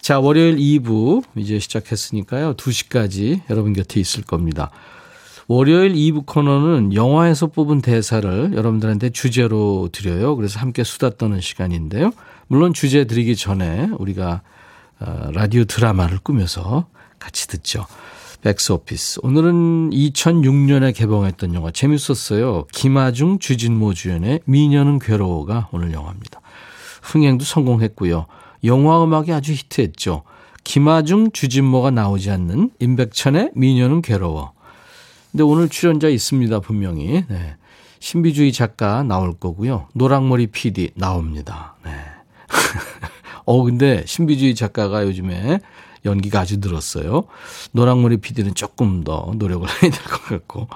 자, 0.00 0.18
월요일 0.18 0.56
2부 0.56 1.22
이제 1.36 1.60
시작했으니까요. 1.60 2.54
2시까지 2.54 3.42
여러분 3.50 3.72
곁에 3.72 4.00
있을 4.00 4.24
겁니다. 4.24 4.70
월요일 5.46 5.94
2부 5.94 6.26
코너는 6.26 6.92
영화에서 6.92 7.46
뽑은 7.46 7.82
대사를 7.82 8.52
여러분들한테 8.52 9.10
주제로 9.10 9.88
드려요. 9.92 10.34
그래서 10.34 10.58
함께 10.58 10.82
수다 10.82 11.10
떠는 11.10 11.40
시간인데요. 11.40 12.10
물론 12.48 12.74
주제 12.74 13.04
드리기 13.04 13.36
전에 13.36 13.88
우리가 13.96 14.42
어, 14.98 15.30
라디오 15.32 15.64
드라마를 15.64 16.18
꾸며서 16.18 16.86
같이 17.20 17.46
듣죠. 17.46 17.86
백스오피스. 18.46 19.20
오늘은 19.24 19.90
2006년에 19.90 20.94
개봉했던 20.94 21.54
영화 21.54 21.72
재밌었어요. 21.72 22.66
김아중, 22.72 23.40
주진모 23.40 23.94
주연의 23.94 24.42
미녀는 24.44 25.00
괴로워가 25.00 25.68
오늘 25.72 25.92
영화입니다. 25.92 26.40
흥행도 27.02 27.44
성공했고요. 27.44 28.26
영화 28.62 29.02
음악이 29.02 29.32
아주 29.32 29.52
히트했죠. 29.52 30.22
김아중, 30.62 31.32
주진모가 31.32 31.90
나오지 31.90 32.30
않는 32.30 32.70
임백천의 32.78 33.50
미녀는 33.54 34.02
괴로워. 34.02 34.52
근데 35.32 35.42
오늘 35.42 35.68
출연자 35.68 36.08
있습니다, 36.08 36.60
분명히. 36.60 37.24
네. 37.28 37.56
신비주의 37.98 38.52
작가 38.52 39.02
나올 39.02 39.34
거고요. 39.36 39.88
노랑머리 39.94 40.46
PD 40.48 40.90
나옵니다. 40.94 41.74
네. 41.84 41.90
어, 43.44 43.64
근데 43.64 44.04
신비주의 44.06 44.54
작가가 44.54 45.02
요즘에 45.02 45.58
연기가 46.06 46.40
아주 46.40 46.56
늘었어요. 46.60 47.24
노랑머리 47.72 48.16
PD는 48.18 48.54
조금 48.54 49.04
더 49.04 49.32
노력을 49.36 49.68
해야 49.82 49.90
될 49.90 49.90
것 49.90 50.22
같고. 50.24 50.68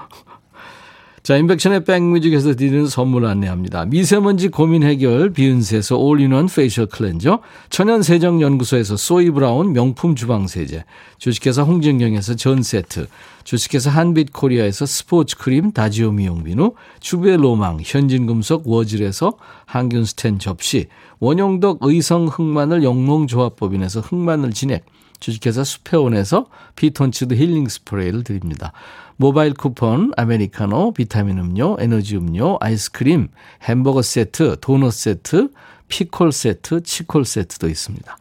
자, 1.23 1.37
임백천의 1.37 1.85
백뮤직에서 1.85 2.55
드리는 2.55 2.87
선물 2.87 3.27
안내합니다. 3.27 3.85
미세먼지 3.85 4.47
고민 4.47 4.81
해결 4.81 5.29
비은세에서 5.29 5.95
올인원 5.97 6.47
facial 6.47 6.87
cleanser, 6.87 7.41
천연세정연구소에서 7.69 8.97
소이브라운 8.97 9.71
명품 9.71 10.15
주방세제, 10.15 10.83
주식회사 11.19 11.61
홍진경에서 11.61 12.35
전세트, 12.35 13.05
주식회사 13.43 13.91
한빛코리아에서 13.91 14.87
스포츠크림 14.87 15.73
다지오 15.73 16.11
미용비누, 16.11 16.73
주베 17.01 17.37
로망 17.37 17.81
현진금속 17.83 18.67
워즐에서 18.67 19.33
항균 19.67 20.05
스텐 20.05 20.39
접시, 20.39 20.87
원용덕 21.19 21.77
의성 21.81 22.25
흑마늘 22.25 22.81
영농조합법인에서 22.81 23.99
흑마늘 23.99 24.53
진액, 24.53 24.85
주식회사 25.21 25.63
수페온에서 25.63 26.47
피톤치드 26.75 27.35
힐링 27.35 27.69
스프레이를 27.69 28.25
드립니다. 28.25 28.73
모바일 29.15 29.53
쿠폰, 29.53 30.11
아메리카노, 30.17 30.91
비타민 30.93 31.37
음료, 31.37 31.77
에너지 31.79 32.17
음료, 32.17 32.57
아이스크림, 32.59 33.29
햄버거 33.63 34.01
세트, 34.01 34.57
도넛 34.59 34.91
세트, 34.91 35.49
피콜 35.87 36.31
세트, 36.33 36.83
치콜 36.83 37.23
세트도 37.23 37.69
있습니다. 37.69 38.17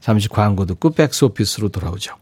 잠시 0.00 0.28
광고 0.28 0.66
듣고 0.66 0.90
백스 0.90 1.24
오피스로 1.24 1.70
돌아오죠. 1.70 2.21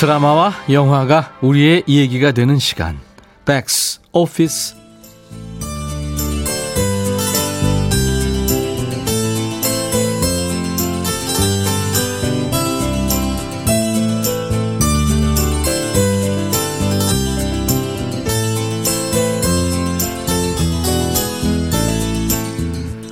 드라마와 0.00 0.54
영화가 0.70 1.34
우리의 1.42 1.84
얘기가 1.86 2.32
되는 2.32 2.58
시간. 2.58 2.98
백스 3.44 4.00
오피스. 4.12 4.74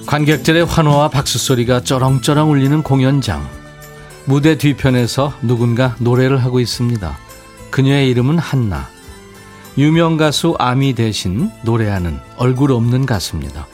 관객들의 0.06 0.64
환호와 0.64 1.10
박수 1.10 1.38
소리가 1.38 1.82
쩌렁쩌렁 1.82 2.50
울리는 2.50 2.82
공연장. 2.82 3.57
무대 4.28 4.58
뒤편에서 4.58 5.32
누군가 5.40 5.96
노래를 6.00 6.44
하고 6.44 6.60
있습니다. 6.60 7.16
그녀의 7.70 8.10
이름은 8.10 8.38
한나. 8.38 8.86
유명 9.78 10.18
가수 10.18 10.54
아미 10.58 10.92
대신 10.92 11.50
노래하는 11.62 12.20
얼굴 12.36 12.72
없는 12.72 13.06
가수입니다. 13.06 13.66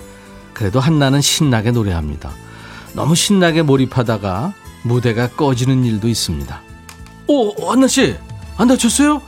그래도 0.52 0.78
한나는 0.78 1.20
신나게 1.20 1.72
노래합니다. 1.72 2.30
너무 2.92 3.16
신나게 3.16 3.62
몰입하다가 3.62 4.54
무대가 4.84 5.26
꺼지는 5.26 5.84
일도 5.84 6.06
있습니다. 6.06 6.62
오, 7.26 7.72
한나 7.72 7.88
씨, 7.88 8.14
안 8.56 8.68
다쳤어요? 8.68 9.20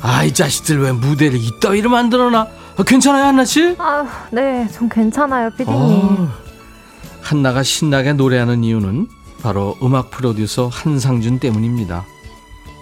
아, 0.00 0.22
이 0.22 0.32
자식들 0.32 0.80
왜 0.80 0.92
무대를 0.92 1.40
이따위로 1.40 1.90
만들어놔? 1.90 2.46
아, 2.76 2.82
괜찮아요, 2.84 3.24
한나 3.24 3.44
씨? 3.44 3.74
아, 3.78 4.06
네, 4.30 4.68
전 4.70 4.88
괜찮아요, 4.88 5.50
피디님. 5.50 5.72
어, 5.76 6.28
한나가 7.20 7.64
신나게 7.64 8.12
노래하는 8.12 8.62
이유는 8.62 9.08
바로 9.42 9.76
음악 9.82 10.10
프로듀서 10.10 10.68
한상준 10.68 11.38
때문입니다. 11.40 12.06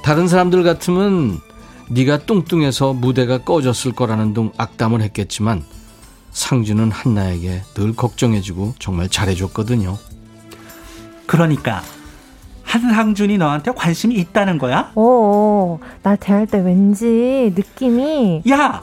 다른 0.03 0.29
사람들 0.29 0.63
같으면 0.63 1.41
네가 1.89 2.19
뚱뚱해서 2.19 2.93
무대가 2.93 3.39
꺼졌을 3.39 3.93
거라는 3.93 4.35
둥 4.35 4.53
악담을 4.57 5.01
했겠지만 5.03 5.65
상준은 6.31 6.91
한나에게 6.91 7.63
늘 7.75 7.97
걱정해주고 7.97 8.75
정말 8.79 9.09
잘해줬거든요. 9.09 9.99
그러니까 11.27 11.83
한상준이 12.63 13.39
너한테 13.39 13.73
관심이 13.73 14.15
있다는 14.15 14.59
거야? 14.59 14.93
어, 14.95 15.81
날 16.03 16.17
대할 16.17 16.47
때 16.47 16.59
왠지 16.59 17.53
느낌이 17.57 18.43
야, 18.51 18.81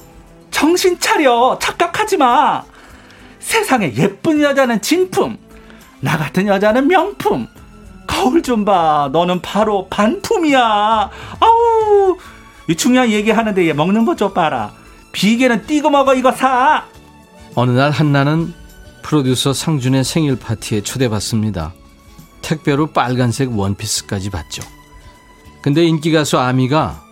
정신 0.51 0.99
차려. 0.99 1.57
착각하지 1.61 2.17
마. 2.17 2.63
세상에 3.39 3.93
예쁜 3.95 4.41
여자는 4.41 4.81
진품, 4.81 5.37
나 6.01 6.17
같은 6.17 6.47
여자는 6.47 6.87
명품. 6.87 7.47
거울 8.07 8.41
좀 8.41 8.65
봐. 8.65 9.09
너는 9.11 9.41
바로 9.41 9.87
반품이야. 9.89 11.09
아우. 11.39 12.17
이 12.69 12.75
중요한 12.75 13.09
얘기하는데 13.11 13.67
얘 13.67 13.73
먹는 13.73 14.05
거좀 14.05 14.33
봐라. 14.33 14.73
비계는 15.11 15.65
띄고 15.67 15.89
먹어 15.89 16.13
이거 16.15 16.31
사. 16.31 16.85
어느 17.55 17.71
날 17.71 17.91
한나는 17.91 18.53
프로듀서 19.01 19.53
상준의 19.53 20.03
생일 20.03 20.37
파티에 20.37 20.81
초대받습니다. 20.81 21.73
택배로 22.41 22.87
빨간색 22.87 23.57
원피스까지 23.57 24.29
받죠. 24.29 24.63
근데 25.61 25.85
인기 25.85 26.11
가수 26.11 26.37
아미가 26.37 27.03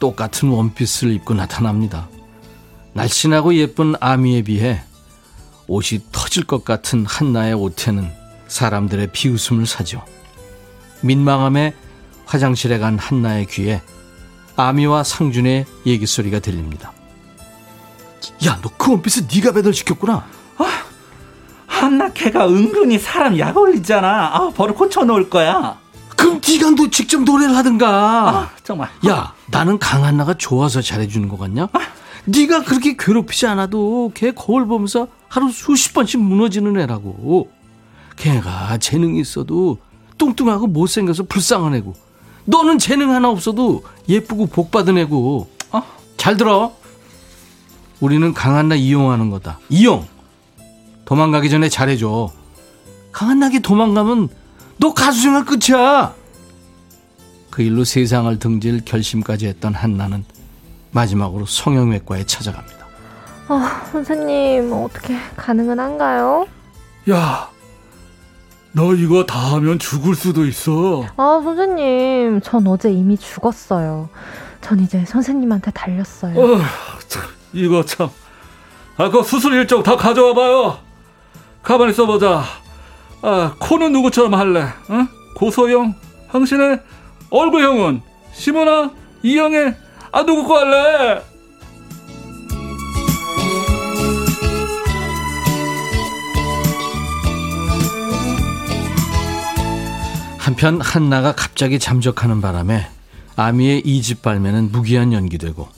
똑같은 0.00 0.48
원피스를 0.48 1.12
입고 1.12 1.34
나타납니다. 1.34 2.08
날씬하고 2.92 3.54
예쁜 3.54 3.94
아미에 4.00 4.42
비해 4.42 4.80
옷이 5.66 6.00
터질 6.12 6.44
것 6.44 6.64
같은 6.64 7.04
한나의 7.06 7.54
옷에는 7.54 8.10
사람들의 8.48 9.12
비웃음을 9.12 9.66
사죠. 9.66 10.02
민망함에 11.04 11.74
화장실에 12.26 12.78
간 12.78 12.98
한나의 12.98 13.46
귀에 13.46 13.82
아미와 14.56 15.04
상준의 15.04 15.66
얘기 15.86 16.06
소리가 16.06 16.38
들립니다. 16.40 16.92
야, 18.46 18.58
너 18.62 18.70
그 18.78 18.92
원피스 18.92 19.26
네가 19.32 19.52
배달시켰구나. 19.52 20.24
한나 21.66 22.08
걔가 22.12 22.46
은근히 22.48 22.98
사람 22.98 23.38
약 23.38 23.56
올리잖아. 23.56 24.30
아, 24.34 24.50
버릇 24.54 24.74
고쳐 24.74 25.04
놓을 25.04 25.28
거야. 25.28 25.76
그럼 26.16 26.40
네가 26.46 26.70
너 26.70 26.88
직접 26.88 27.20
노래를 27.22 27.54
하든가. 27.56 27.88
아, 28.30 28.50
정말. 28.62 28.88
야, 29.08 29.34
나는 29.50 29.78
강한나가 29.78 30.34
좋아서 30.34 30.80
잘해주는 30.80 31.28
것 31.28 31.38
같냐? 31.38 31.68
네가 32.26 32.62
그렇게 32.62 32.96
괴롭히지 32.96 33.46
않아도 33.48 34.12
걔 34.14 34.30
거울 34.30 34.66
보면서 34.66 35.08
하루 35.28 35.50
수십 35.50 35.92
번씩 35.92 36.20
무너지는 36.20 36.78
애라고. 36.80 37.50
걔가 38.16 38.78
재능이 38.78 39.20
있어도 39.20 39.78
뚱뚱하고 40.18 40.66
못생겨서 40.66 41.24
불쌍한 41.24 41.74
애고. 41.76 41.94
너는 42.46 42.78
재능 42.78 43.10
하나 43.10 43.30
없어도 43.30 43.84
예쁘고 44.08 44.46
복 44.46 44.70
받은 44.70 44.98
애고. 44.98 45.48
어? 45.72 45.82
잘 46.16 46.36
들어. 46.36 46.72
우리는 48.00 48.34
강한나 48.34 48.74
이용하는 48.74 49.30
거다. 49.30 49.58
이용. 49.70 50.06
도망가기 51.04 51.50
전에 51.50 51.68
잘해줘. 51.68 52.30
강한나게 53.12 53.60
도망가면 53.60 54.28
너 54.78 54.92
가수 54.92 55.22
생활 55.22 55.44
끝이야. 55.44 56.14
그 57.50 57.62
일로 57.62 57.84
세상을 57.84 58.36
등질 58.38 58.84
결심까지 58.84 59.46
했던 59.46 59.74
한나는 59.74 60.24
마지막으로 60.90 61.46
성형외과에 61.46 62.26
찾아갑니다. 62.26 62.84
아, 63.48 63.86
선생님, 63.92 64.72
어떻게 64.72 65.16
가능은 65.36 65.78
한가요? 65.78 66.46
야, 67.10 67.48
너 68.76 68.92
이거 68.94 69.24
다 69.24 69.38
하면 69.54 69.78
죽을 69.78 70.16
수도 70.16 70.44
있어. 70.46 71.04
아, 71.16 71.40
선생님, 71.42 72.40
전 72.42 72.66
어제 72.66 72.90
이미 72.90 73.16
죽었어요. 73.16 74.08
전 74.60 74.80
이제 74.80 75.04
선생님한테 75.04 75.70
달렸어요. 75.70 76.36
어, 76.38 76.58
참, 77.06 77.22
이거 77.52 77.84
참. 77.84 78.10
아, 78.96 79.10
그 79.10 79.22
수술 79.22 79.54
일정 79.54 79.82
다 79.84 79.96
가져와 79.96 80.34
봐요. 80.34 80.78
가만히 81.62 81.92
있어보자. 81.92 82.42
아, 83.22 83.54
코는 83.60 83.92
누구처럼 83.92 84.34
할래? 84.34 84.66
응? 84.90 85.06
고소영, 85.36 85.94
황신의 86.28 86.80
얼굴형은 87.30 88.02
시모나, 88.32 88.90
이영애, 89.22 89.76
아 90.10 90.24
누구 90.24 90.46
거 90.48 90.58
할래? 90.58 91.22
한편 100.54 100.80
한나가 100.80 101.32
갑자기 101.32 101.80
잠적하는 101.80 102.40
바람에 102.40 102.88
아미의 103.34 103.82
이집 103.84 104.22
발매는 104.22 104.70
무기한 104.70 105.12
연기되고 105.12 105.68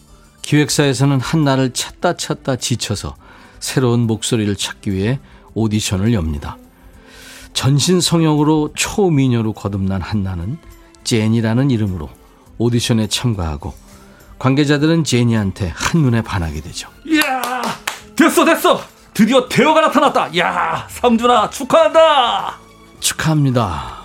기획사에서는 0.43 1.19
한나를 1.19 1.73
찾다 1.73 2.19
찾다 2.19 2.57
지쳐서 2.57 3.17
새로운 3.59 4.01
목소리를 4.01 4.55
찾기 4.55 4.93
위해 4.93 5.19
오디션을 5.55 6.13
엽니다. 6.13 6.59
전신 7.55 8.03
성형으로 8.03 8.75
초미녀로 8.77 9.55
거듭난 9.55 10.03
한나는 10.03 10.59
제니라는 11.05 11.71
이름으로 11.71 12.11
오디션에 12.59 13.07
참가하고 13.07 13.73
관계자들은 14.39 15.05
제니한테 15.05 15.73
한눈에 15.75 16.21
반하게 16.21 16.61
되죠. 16.61 16.91
이야, 17.07 17.63
됐어, 18.15 18.45
됐어. 18.45 18.83
드디어 19.15 19.49
대어가 19.49 19.81
나타났다. 19.81 20.37
야, 20.37 20.87
상준아 20.91 21.49
축하한다. 21.49 22.59
축하합니다. 23.01 23.96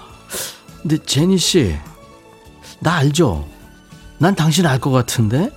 근데 0.81 0.97
제니 0.97 1.37
씨, 1.37 1.75
나 2.79 2.95
알죠? 2.95 3.45
난 4.17 4.35
당신 4.35 4.65
알 4.65 4.79
것 4.79 4.91
같은데? 4.91 5.51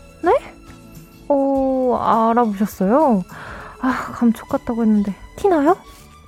어, 1.28 1.96
알아보셨어요? 2.30 3.22
아, 3.80 3.90
감쪽 4.12 4.48
같다고 4.50 4.82
했는데. 4.82 5.14
티나요? 5.36 5.76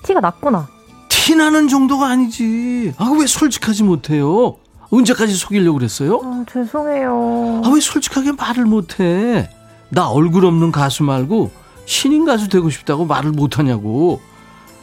티가 0.05 0.21
났구나. 0.21 0.69
티나는 1.09 1.69
정도가 1.69 2.09
아니지. 2.09 2.95
아, 2.97 3.15
왜 3.19 3.27
솔직하지 3.27 3.83
못해요? 3.83 4.57
언제까지 4.91 5.35
속이려고 5.35 5.77
그랬어요? 5.79 6.21
아, 6.25 6.45
죄송해요. 6.51 7.63
아, 7.65 7.69
왜 7.69 7.81
솔직하게 7.81 8.33
말을 8.33 8.65
못해? 8.65 9.51
나 9.91 10.09
얼굴 10.09 10.47
없는 10.47 10.73
가수 10.73 11.03
말고 11.05 11.51
신인 11.85 12.25
가수 12.25 12.49
되고 12.49 12.71
싶다고 12.71 13.05
말을 13.05 13.33
못하냐고. 13.33 14.21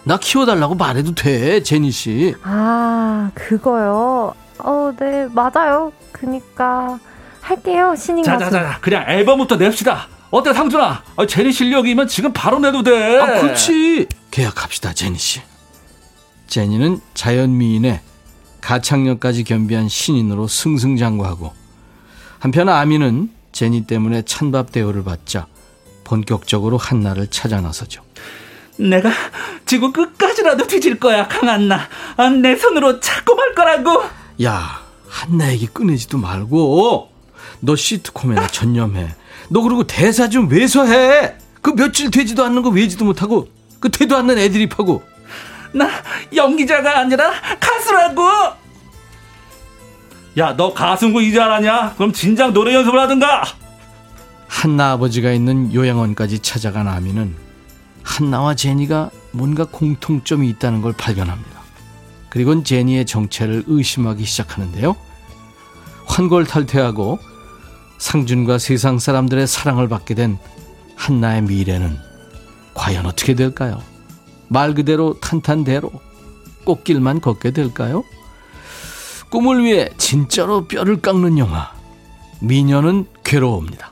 나 0.06 0.18
키워달라고 0.18 0.76
말해도 0.76 1.16
돼, 1.16 1.64
제니 1.64 1.92
씨. 1.92 2.36
아, 2.44 3.32
그거요. 3.34 4.34
어, 4.60 4.94
네, 5.00 5.28
맞아요. 5.32 5.94
그니까 6.12 7.00
할게요. 7.42 7.94
신인 7.98 8.24
가수. 8.24 8.40
자자자, 8.46 8.80
그냥 8.82 9.06
앨범부터 9.08 9.56
냅시다. 9.56 10.08
어때 10.30 10.54
상준아? 10.54 11.04
아, 11.16 11.26
제니 11.26 11.52
실력이면 11.52 12.08
지금 12.08 12.34
바로 12.34 12.60
내도 12.60 12.84
돼. 12.84 13.20
아, 13.20 13.40
그렇지. 13.42 14.08
계약합시다, 14.32 14.94
제니 14.94 15.18
씨. 15.18 15.42
제니는 16.48 17.00
자연 17.14 17.58
미인의 17.58 18.02
가창력까지 18.62 19.44
겸비한 19.44 19.90
신인으로 19.90 20.48
승승장구하고 20.48 21.52
한편 22.40 22.70
아미는 22.70 23.30
제니 23.52 23.86
때문에 23.88 24.22
찬밥 24.24 24.72
대우를 24.72 25.04
받자 25.04 25.48
본격적으로 26.04 26.78
한나를 26.78 27.28
찾아 27.28 27.60
나서죠. 27.60 28.03
내가 28.78 29.12
지구 29.66 29.92
끝까지라도 29.92 30.68
뒤질 30.68 31.00
거야, 31.00 31.28
강한나. 31.28 31.88
아, 32.18 32.30
내 32.30 32.56
손으로 32.56 33.00
찾고 33.00 33.36
말 33.36 33.54
거라고. 33.54 34.04
야, 34.44 34.82
한나 35.08 35.52
얘기 35.52 35.68
꺼내지도 35.68 36.18
말고 36.18 37.12
너 37.60 37.76
시트콤에나 37.76 38.48
전념해. 38.48 39.16
너 39.50 39.62
그리고 39.62 39.86
대사 39.86 40.28
좀 40.30 40.50
왜서해? 40.50 41.36
그 41.62 41.76
며칠 41.76 42.12
되지도 42.12 42.44
않는 42.44 42.62
거 42.62 42.70
외지도 42.70 43.06
못하고 43.06 43.48
그 43.80 43.90
되도 43.90 44.18
않는 44.18 44.38
애드립하고 44.38 45.04
나 45.74 45.90
연기자가 46.36 47.00
아니라 47.00 47.32
가수라고. 47.60 48.24
야, 50.40 50.56
너 50.58 50.74
가수인 50.74 51.14
거 51.14 51.22
이제 51.22 51.40
알았냐? 51.40 51.94
그럼 51.96 52.12
진작 52.12 52.54
노래 52.54 52.74
연습을 52.74 53.00
하든가. 53.00 53.44
한나 54.48 54.94
아버지가 54.94 55.32
있는 55.32 55.74
요양원까지 55.74 56.40
찾아간 56.40 56.88
아미는 56.88 57.36
한나와 58.04 58.54
제니가 58.56 59.10
뭔가 59.32 59.66
공통점이 59.66 60.48
있다는 60.50 60.82
걸 60.82 60.94
발견합니다. 60.94 61.62
그리고 62.30 62.64
제니의 62.64 63.06
정체를 63.06 63.64
의심하기 63.68 64.24
시작하는데요. 64.26 64.96
환골탈퇴하고 66.06 67.20
상준과 67.98 68.58
세상 68.58 69.00
사람들의 69.00 69.48
사랑을 69.48 69.88
받게 69.88 70.14
된 70.14 70.38
한나의 70.96 71.44
미래는 71.44 71.98
과연 72.74 73.06
어떻게 73.06 73.34
될까요? 73.34 73.82
말 74.50 74.74
그대로 74.74 75.20
탄탄대로 75.20 75.92
꽃길만 76.66 77.22
걷게 77.22 77.52
될까요? 77.52 78.04
꿈을 79.30 79.64
위해 79.64 79.90
진짜로 79.98 80.68
뼈를 80.68 81.02
깎는 81.02 81.38
영화 81.38 81.72
미녀는 82.42 83.08
괴로웁니다. 83.24 83.92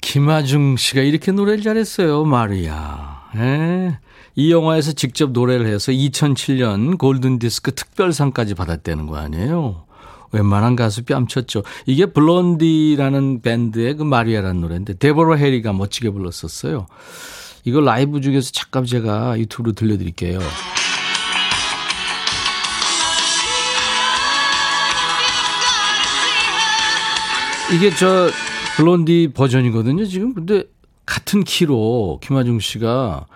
김하중 0.00 0.76
씨가 0.76 1.00
이렇게 1.00 1.32
노래를 1.32 1.62
잘했어요, 1.62 2.24
마리아. 2.24 3.11
예. 3.36 3.98
이 4.34 4.50
영화에서 4.52 4.92
직접 4.92 5.30
노래를 5.30 5.66
해서 5.66 5.92
2007년 5.92 6.98
골든디스크 6.98 7.74
특별상까지 7.74 8.54
받았다는 8.54 9.06
거 9.06 9.16
아니에요? 9.16 9.84
웬만한 10.32 10.76
가수 10.76 11.04
뺨쳤죠. 11.04 11.62
이게 11.86 12.06
블론디라는 12.06 13.42
밴드의 13.42 13.96
그 13.96 14.02
마리아라는 14.02 14.60
노래인데 14.62 14.94
데보라 14.94 15.36
해리가 15.36 15.72
멋지게 15.74 16.10
불렀었어요. 16.10 16.86
이거 17.64 17.80
라이브 17.80 18.20
중에서 18.20 18.50
잠깐 18.52 18.84
제가 18.84 19.38
유튜브로 19.38 19.72
들려드릴게요. 19.72 20.40
이게 27.74 27.94
저 27.94 28.28
블론디 28.76 29.32
버전이거든요, 29.34 30.04
지금. 30.06 30.34
근데 30.34 30.64
같은 31.06 31.44
키로 31.44 32.18
김아중 32.22 32.60
씨가 32.60 33.26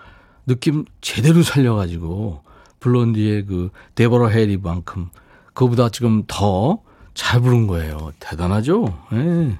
느낌 0.45 0.85
제대로 1.01 1.43
살려가지고 1.43 2.41
블론디의 2.79 3.45
그 3.45 3.69
데버러 3.95 4.29
해리만큼 4.29 5.09
그보다 5.53 5.89
지금 5.89 6.23
더 6.27 6.87
잘 7.17 7.41
부른 7.41 7.65
거예요. 7.67 8.13
대단하죠? 8.19 8.95
예. 9.13 9.57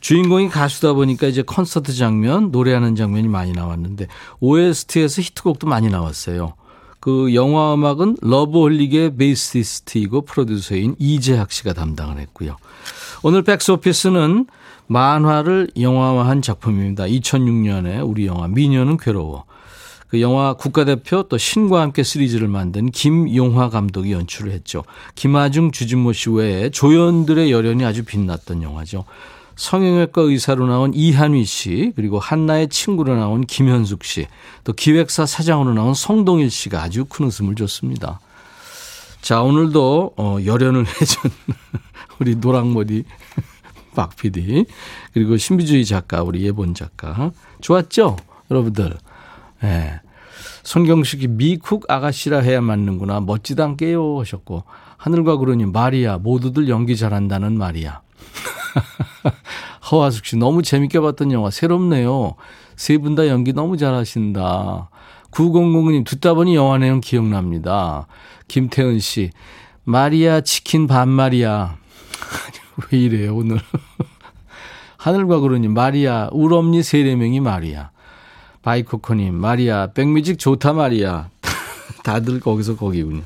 주인공이 0.00 0.50
가수다 0.50 0.92
보니까 0.92 1.26
이제 1.26 1.42
콘서트 1.42 1.94
장면, 1.94 2.50
노래하는 2.50 2.94
장면이 2.94 3.28
많이 3.28 3.52
나왔는데 3.52 4.06
OST에서 4.40 5.22
히트곡도 5.22 5.66
많이 5.66 5.88
나왔어요. 5.88 6.54
그 7.00 7.34
영화 7.34 7.72
음악은 7.74 8.18
러브홀릭의 8.20 9.16
베이시스트이고 9.16 10.22
프로듀서인 10.22 10.96
이재학 10.98 11.50
씨가 11.50 11.72
담당을 11.72 12.18
했고요. 12.18 12.56
오늘 13.22 13.42
백스오피스는 13.42 14.46
만화를 14.90 15.68
영화화한 15.78 16.42
작품입니다. 16.42 17.04
2006년에 17.04 18.06
우리 18.06 18.26
영화 18.26 18.48
미녀는 18.48 18.96
괴로워. 18.96 19.44
그 20.08 20.20
영화 20.20 20.54
국가대표 20.54 21.22
또 21.28 21.38
신과 21.38 21.80
함께 21.80 22.02
시리즈를 22.02 22.48
만든 22.48 22.90
김용화 22.90 23.70
감독이 23.70 24.10
연출을 24.10 24.50
했죠. 24.50 24.82
김아중, 25.14 25.70
주진모 25.70 26.12
씨 26.12 26.30
외에 26.30 26.70
조연들의 26.70 27.52
열연이 27.52 27.84
아주 27.84 28.04
빛났던 28.04 28.64
영화죠. 28.64 29.04
성형외과 29.54 30.22
의사로 30.22 30.66
나온 30.66 30.92
이한휘 30.92 31.44
씨, 31.44 31.92
그리고 31.94 32.18
한나의 32.18 32.68
친구로 32.68 33.14
나온 33.14 33.46
김현숙 33.46 34.02
씨, 34.02 34.26
또 34.64 34.72
기획사 34.72 35.24
사장으로 35.24 35.72
나온 35.72 35.94
성동일 35.94 36.50
씨가 36.50 36.82
아주 36.82 37.04
큰 37.04 37.26
웃음을 37.26 37.54
줬습니다. 37.54 38.18
자, 39.20 39.42
오늘도 39.42 40.14
어, 40.16 40.38
열연을 40.44 40.84
해준 40.86 41.30
우리 42.18 42.34
노랑머리 42.34 43.04
박 43.94 44.14
PD, 44.16 44.66
그리고 45.12 45.36
신비주의 45.36 45.84
작가, 45.84 46.22
우리 46.22 46.44
예본 46.44 46.74
작가. 46.74 47.30
좋았죠? 47.60 48.16
여러분들. 48.50 48.96
예. 49.62 49.66
네. 49.66 50.00
손경식이 50.62 51.28
미쿡 51.28 51.84
아가씨라 51.90 52.38
해야 52.40 52.60
맞는구나. 52.60 53.20
멋지단 53.20 53.76
게요 53.76 54.20
하셨고. 54.20 54.64
하늘과 54.96 55.36
구름이 55.36 55.66
말이야. 55.66 56.18
모두들 56.18 56.68
연기 56.68 56.96
잘한다는 56.96 57.56
말이야. 57.56 58.00
허화숙 59.90 60.26
씨 60.26 60.36
너무 60.36 60.62
재밌게 60.62 61.00
봤던 61.00 61.32
영화 61.32 61.50
새롭네요. 61.50 62.34
세 62.76 62.98
분 62.98 63.14
다 63.14 63.26
연기 63.28 63.52
너무 63.52 63.76
잘하신다. 63.76 64.90
9009님 65.32 66.04
듣다 66.06 66.34
보니 66.34 66.54
영화 66.54 66.78
내용 66.78 67.00
기억납니다. 67.00 68.06
김태은 68.48 68.98
씨 69.00 69.30
마리아 69.84 70.40
치킨 70.40 70.86
반마리아 70.86 71.76
왜 72.90 72.98
이래요 72.98 73.36
오늘 73.36 73.60
하늘과 74.98 75.40
구름님 75.40 75.72
마리아 75.72 76.28
우럼니 76.32 76.82
세례명이 76.82 77.40
마리아 77.40 77.90
바이코코님 78.62 79.34
마리아 79.34 79.88
백뮤직 79.88 80.38
좋다 80.38 80.72
마리아 80.74 81.28
다들 82.04 82.40
거기서 82.40 82.76
거기군요. 82.76 83.22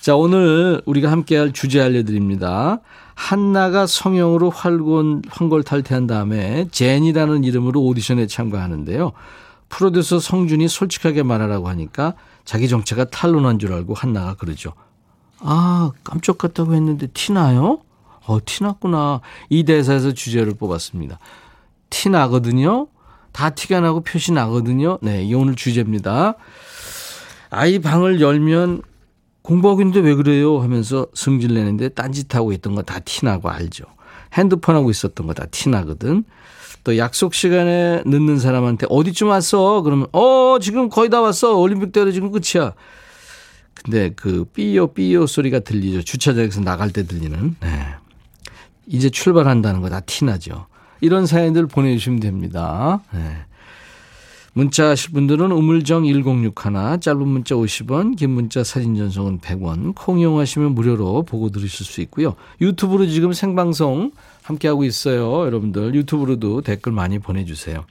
자 0.00 0.16
오늘 0.16 0.82
우리가 0.84 1.10
함께 1.10 1.36
할 1.36 1.52
주제 1.52 1.80
알려드립니다. 1.80 2.80
한나가 3.14 3.86
성형으로 3.86 4.50
활곤, 4.50 5.22
환골 5.28 5.62
탈퇴한 5.62 6.06
다음에 6.06 6.66
제니라는 6.70 7.44
이름으로 7.44 7.80
오디션에 7.82 8.26
참가하는데요. 8.26 9.12
프로듀서 9.68 10.18
성준이 10.18 10.68
솔직하게 10.68 11.22
말하라고 11.22 11.68
하니까 11.68 12.14
자기 12.44 12.68
정체가 12.68 13.06
탄로난 13.06 13.58
줄 13.58 13.72
알고 13.72 13.94
한나가 13.94 14.34
그러죠. 14.34 14.72
아, 15.40 15.90
깜짝 16.02 16.38
같다고 16.38 16.74
했는데 16.74 17.06
티나요? 17.08 17.78
어, 18.26 18.38
티났구나. 18.44 19.20
이 19.50 19.64
대사에서 19.64 20.12
주제를 20.12 20.54
뽑았습니다. 20.54 21.18
티나거든요? 21.90 22.88
다 23.32 23.50
티가 23.50 23.80
나고 23.80 24.00
표시 24.02 24.32
나거든요? 24.32 24.98
네, 25.02 25.24
이 25.24 25.34
오늘 25.34 25.54
주제입니다. 25.56 26.34
아이 27.50 27.78
방을 27.78 28.20
열면 28.20 28.82
공부하고 29.42 29.80
있는데 29.82 30.00
왜 30.00 30.14
그래요? 30.14 30.60
하면서 30.60 31.06
승질 31.14 31.52
내는데 31.54 31.90
딴짓하고 31.90 32.52
있던 32.52 32.74
거 32.74 32.82
다 32.82 32.98
티나고 33.00 33.48
알죠. 33.50 33.84
핸드폰 34.32 34.74
하고 34.76 34.90
있었던 34.90 35.26
거 35.26 35.34
다 35.34 35.44
티나거든. 35.50 36.24
또 36.82 36.96
약속 36.98 37.34
시간에 37.34 38.02
늦는 38.06 38.38
사람한테 38.38 38.86
어디쯤 38.90 39.28
왔어? 39.28 39.82
그러면 39.82 40.06
어 40.12 40.58
지금 40.60 40.88
거의 40.88 41.10
다 41.10 41.20
왔어. 41.20 41.56
올림픽대로 41.58 42.10
지금 42.12 42.30
끝이야. 42.30 42.72
근데 43.74 44.10
그 44.16 44.44
삐요 44.52 44.88
삐요 44.88 45.26
소리가 45.26 45.60
들리죠. 45.60 46.02
주차장에서 46.02 46.60
나갈 46.60 46.90
때 46.90 47.06
들리는. 47.06 47.56
네. 47.60 47.94
이제 48.86 49.10
출발한다는 49.10 49.80
거 49.80 49.88
다 49.88 50.00
티나죠. 50.00 50.66
이런 51.00 51.26
사연들 51.26 51.66
보내주시면 51.66 52.20
됩니다. 52.20 53.00
네. 53.12 53.20
문자 54.56 54.90
하실 54.90 55.10
분들은 55.10 55.50
우물정 55.50 56.04
1061 56.04 57.00
짧은 57.00 57.26
문자 57.26 57.56
50원 57.56 58.16
긴 58.16 58.30
문자 58.30 58.62
사진 58.62 58.94
전송은 58.94 59.40
100원 59.40 59.94
콩 59.96 60.20
이용하시면 60.20 60.76
무료로 60.76 61.24
보고 61.24 61.50
들으실 61.50 61.84
수 61.84 62.00
있고요. 62.02 62.36
유튜브로 62.60 63.06
지금 63.06 63.32
생방송 63.32 64.12
함께하고 64.42 64.84
있어요. 64.84 65.44
여러분들 65.46 65.96
유튜브로도 65.96 66.60
댓글 66.60 66.92
많이 66.92 67.18
보내주세요. 67.18 67.84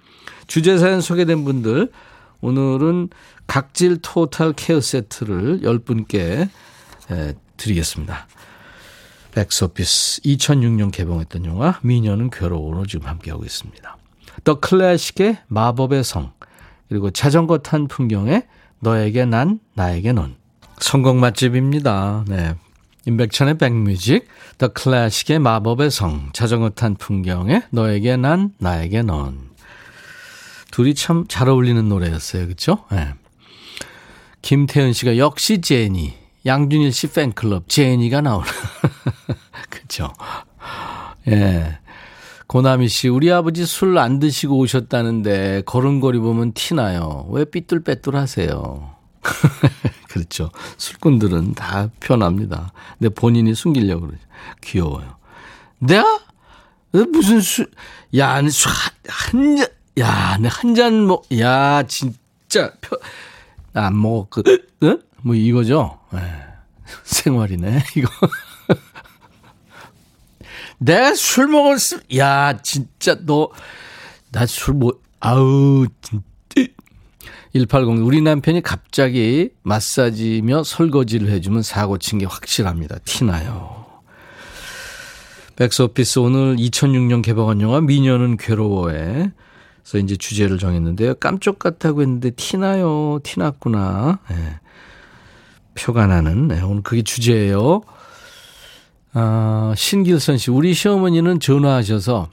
주제 0.47 0.77
사연 0.77 1.01
소개된 1.01 1.43
분들 1.43 1.91
오늘은 2.39 3.09
각질 3.45 3.97
토탈 4.01 4.53
케어 4.53 4.79
세트를 4.79 5.61
10분께 5.63 6.47
드리겠습니다. 7.57 8.27
백서피스 9.33 10.21
2006년 10.21 10.91
개봉했던 10.91 11.45
영화 11.45 11.79
미녀는 11.81 12.29
괴로워로 12.29 12.85
지금 12.85 13.07
함께하고 13.07 13.43
있습니다. 13.43 13.97
더 14.43 14.59
클래식의 14.59 15.39
마법의 15.47 16.03
성 16.03 16.33
그리고 16.89 17.11
자전거 17.11 17.59
탄 17.59 17.87
풍경에 17.87 18.43
너에게 18.79 19.25
난 19.25 19.59
나에게 19.73 20.13
넌 20.13 20.35
선곡 20.79 21.19
맛집입니다. 21.19 22.25
네. 22.27 22.55
임백천의 23.05 23.57
백뮤직 23.57 24.27
더 24.57 24.69
클래식의 24.69 25.39
마법의 25.39 25.91
성 25.91 26.29
자전거 26.33 26.69
탄 26.69 26.95
풍경에 26.95 27.63
너에게 27.71 28.17
난 28.17 28.53
나에게 28.59 29.01
넌 29.03 29.49
둘이 30.71 30.95
참 30.95 31.25
잘 31.27 31.49
어울리는 31.49 31.87
노래였어요. 31.87 32.45
그렇죠? 32.45 32.85
네. 32.91 33.13
김태현 34.41 34.93
씨가 34.93 35.17
역시 35.17 35.61
제니 35.61 36.22
양준일 36.45 36.91
씨 36.91 37.07
팬클럽 37.07 37.69
제니가 37.69 38.21
나오는 38.21 38.45
그렇죠? 39.69 40.13
예. 41.27 41.79
고나미 42.47 42.87
씨, 42.89 43.07
우리 43.07 43.31
아버지 43.31 43.65
술 43.65 43.97
안 43.97 44.19
드시고 44.19 44.57
오셨다는데 44.57 45.63
걸음걸이 45.65 46.19
보면 46.19 46.53
티나요. 46.53 47.25
왜 47.29 47.45
삐뚤빼뚤 47.45 48.15
하세요? 48.15 48.91
그렇죠. 50.09 50.51
술꾼들은 50.77 51.53
다 51.55 51.89
편합니다. 52.01 52.73
근데 52.99 53.13
본인이 53.13 53.55
숨기려고 53.55 54.07
그러죠. 54.07 54.21
귀여워요. 54.61 55.15
내가? 55.79 56.19
무슨 57.11 57.41
술, 57.41 57.71
야, 58.17 58.35
술, 58.49 58.71
한 59.07 59.55
잔, 59.55 59.67
야, 59.99 60.37
내 60.39 60.47
한 60.49 60.75
잔 60.75 61.07
먹, 61.07 61.25
야, 61.39 61.81
진짜, 61.83 62.71
표, 62.81 62.97
안 63.73 63.95
응? 64.83 64.99
뭐 65.23 65.35
이거죠? 65.35 65.99
네. 66.11 66.19
생활이네, 67.03 67.83
이거. 67.95 68.09
내가 70.79 71.15
술 71.15 71.47
먹었음, 71.47 72.01
야, 72.17 72.57
진짜 72.61 73.15
너, 73.25 73.49
나 74.31 74.45
술 74.45 74.73
뭐, 74.75 74.93
아우, 75.19 75.87
진짜. 76.01 76.23
180, 77.53 78.03
우리 78.03 78.19
남편이 78.21 78.61
갑자기 78.63 79.51
마사지며 79.61 80.63
설거지를 80.63 81.29
해주면 81.29 81.61
사고 81.61 81.99
친 81.99 82.17
게 82.17 82.25
확실합니다. 82.25 82.97
티나요. 83.05 83.85
백스오피스 85.55 86.17
오늘 86.17 86.55
2006년 86.55 87.21
개봉한 87.21 87.61
영화 87.61 87.79
미녀는 87.79 88.37
괴로워에 88.37 89.31
서 89.83 89.97
이제 89.99 90.15
주제를 90.15 90.57
정했는데요. 90.57 91.13
깜짝 91.15 91.59
같다고 91.59 92.01
했는데 92.01 92.31
티나요. 92.31 93.19
티났구나. 93.23 94.19
네. 94.31 94.59
표가 95.75 96.07
나는 96.07 96.47
네, 96.47 96.61
오늘 96.61 96.83
그게 96.83 97.01
주제예요. 97.01 97.81
아, 99.13 99.73
신길선 99.75 100.37
씨, 100.37 100.49
우리 100.51 100.73
시어머니는 100.73 101.39
전화하셔서, 101.39 102.29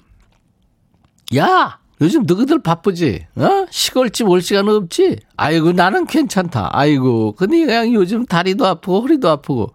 야! 1.37 1.79
요즘 2.01 2.25
너희들 2.25 2.63
바쁘지? 2.63 3.27
어? 3.37 3.67
시골집 3.71 4.27
올 4.29 4.41
시간 4.41 4.67
없지? 4.69 5.19
아이고, 5.37 5.73
나는 5.73 6.07
괜찮다. 6.07 6.71
아이고, 6.73 7.33
근데 7.33 7.67
그냥 7.67 7.93
요즘 7.93 8.25
다리도 8.25 8.67
아프고 8.67 9.03
허리도 9.03 9.29
아프고. 9.29 9.71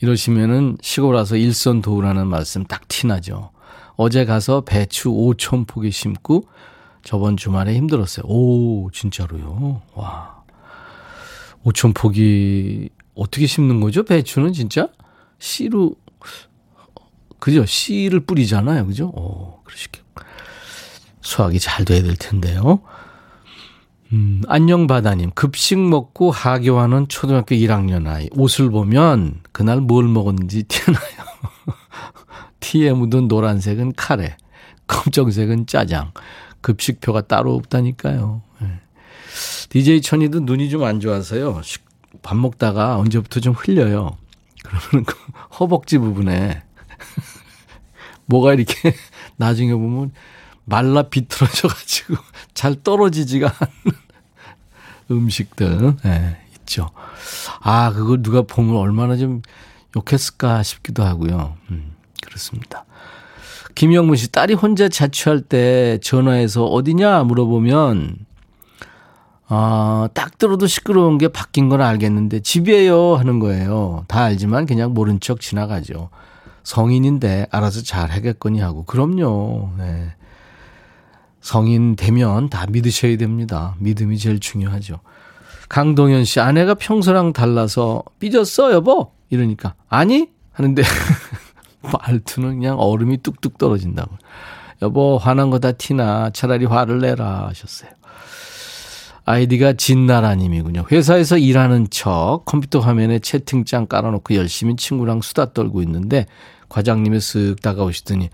이러시면은 0.00 0.76
시골 0.82 1.14
와서 1.14 1.36
일선 1.36 1.80
도우라는 1.80 2.26
말씀 2.26 2.64
딱 2.64 2.88
티나죠. 2.88 3.50
어제 3.94 4.24
가서 4.24 4.62
배추 4.62 5.10
5천 5.10 5.68
포기 5.68 5.92
심고 5.92 6.48
저번 7.04 7.36
주말에 7.36 7.74
힘들었어요. 7.74 8.24
오, 8.26 8.90
진짜로요? 8.90 9.82
와. 9.94 10.31
5천 11.64 11.94
포기 11.94 12.90
어떻게 13.14 13.46
심는 13.46 13.80
거죠? 13.80 14.04
배추는 14.04 14.52
진짜? 14.52 14.88
씨로 15.38 15.94
그죠? 17.38 17.66
씨를 17.66 18.20
뿌리잖아요. 18.20 18.86
그죠? 18.86 19.08
오, 19.08 19.60
그러시게. 19.64 20.00
수학이 21.20 21.58
잘 21.58 21.84
돼야 21.84 22.02
될 22.02 22.16
텐데요. 22.16 22.80
음, 24.12 24.42
안녕 24.46 24.86
바다님, 24.86 25.30
급식 25.34 25.78
먹고 25.78 26.30
하교하는 26.30 27.08
초등학교 27.08 27.54
1학년 27.54 28.06
아이. 28.06 28.28
옷을 28.36 28.70
보면 28.70 29.40
그날 29.52 29.80
뭘 29.80 30.06
먹었는지 30.06 30.64
티나요. 30.64 31.02
티에 32.60 32.92
묻은 32.92 33.26
노란색은 33.26 33.94
카레. 33.96 34.36
검정색은 34.86 35.66
짜장. 35.66 36.12
급식표가 36.60 37.22
따로 37.22 37.54
없다니까요. 37.54 38.42
DJ 39.72 40.02
천이도 40.02 40.40
눈이 40.40 40.68
좀 40.68 40.82
안 40.84 41.00
좋아서요. 41.00 41.62
밥 42.20 42.36
먹다가 42.36 42.98
언제부터 42.98 43.40
좀 43.40 43.54
흘려요. 43.54 44.18
그러면 44.62 45.06
그 45.06 45.16
허벅지 45.58 45.96
부분에 45.96 46.62
뭐가 48.26 48.52
이렇게 48.52 48.94
나중에 49.36 49.72
보면 49.72 50.12
말라 50.66 51.04
비틀어져 51.04 51.68
가지고 51.68 52.16
잘 52.52 52.76
떨어지지가 52.82 53.46
않는 53.58 53.98
음식들 55.10 55.96
네, 56.04 56.36
있죠. 56.58 56.90
아, 57.60 57.92
그걸 57.92 58.22
누가 58.22 58.42
보면 58.42 58.76
얼마나 58.76 59.16
좀 59.16 59.40
욕했을까 59.96 60.62
싶기도 60.62 61.02
하고요. 61.02 61.56
음, 61.70 61.92
그렇습니다. 62.22 62.84
김영문 63.74 64.16
씨, 64.16 64.30
딸이 64.30 64.52
혼자 64.52 64.90
자취할 64.90 65.40
때 65.40 65.98
전화해서 66.02 66.66
어디냐 66.66 67.24
물어보면, 67.24 68.26
아, 69.54 70.08
딱 70.14 70.38
들어도 70.38 70.66
시끄러운 70.66 71.18
게 71.18 71.28
바뀐 71.28 71.68
건 71.68 71.82
알겠는데, 71.82 72.40
집이에요 72.40 73.16
하는 73.16 73.38
거예요. 73.38 74.06
다 74.08 74.22
알지만 74.22 74.64
그냥 74.64 74.94
모른 74.94 75.20
척 75.20 75.42
지나가죠. 75.42 76.08
성인인데 76.62 77.48
알아서 77.50 77.82
잘 77.82 78.10
하겠거니 78.10 78.60
하고, 78.60 78.84
그럼요. 78.86 79.72
네. 79.76 80.14
성인 81.42 81.96
되면 81.96 82.48
다 82.48 82.64
믿으셔야 82.66 83.18
됩니다. 83.18 83.74
믿음이 83.78 84.16
제일 84.16 84.40
중요하죠. 84.40 85.00
강동현 85.68 86.24
씨, 86.24 86.40
아내가 86.40 86.72
평소랑 86.72 87.34
달라서 87.34 88.04
삐졌어, 88.20 88.72
여보? 88.72 89.12
이러니까, 89.28 89.74
아니? 89.90 90.30
하는데, 90.52 90.82
말투는 91.82 92.60
그냥 92.60 92.78
얼음이 92.78 93.18
뚝뚝 93.18 93.58
떨어진다고. 93.58 94.16
여보, 94.80 95.18
화난 95.18 95.50
거 95.50 95.58
다 95.58 95.72
티나. 95.72 96.30
차라리 96.30 96.64
화를 96.64 97.00
내라. 97.00 97.48
하셨어요. 97.48 97.90
아이디가 99.24 99.74
진나라님이군요. 99.74 100.86
회사에서 100.90 101.38
일하는 101.38 101.86
척 101.90 102.42
컴퓨터 102.44 102.80
화면에 102.80 103.18
채팅창 103.18 103.86
깔아놓고 103.86 104.34
열심히 104.34 104.76
친구랑 104.76 105.20
수다 105.22 105.52
떨고 105.52 105.82
있는데 105.82 106.26
과장님이 106.68 107.18
쓱 107.18 107.60
다가오시더니 107.62 108.30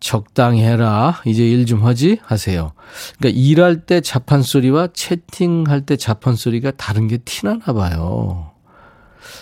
적당히 0.00 0.62
해라. 0.62 1.20
이제 1.24 1.48
일 1.48 1.64
좀 1.66 1.84
하지? 1.84 2.18
하세요. 2.22 2.72
그러니까 3.18 3.40
일할 3.40 3.80
때 3.86 4.00
자판 4.00 4.42
소리와 4.42 4.88
채팅할 4.92 5.86
때 5.86 5.96
자판 5.96 6.36
소리가 6.36 6.72
다른 6.72 7.08
게 7.08 7.16
티나나 7.16 7.72
봐요. 7.72 8.52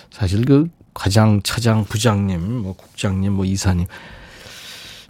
사실 0.09 0.45
그 0.45 0.69
과장, 0.93 1.41
차장, 1.43 1.83
부장님, 1.83 2.61
뭐 2.61 2.73
국장님, 2.73 3.33
뭐 3.33 3.45
이사님 3.45 3.87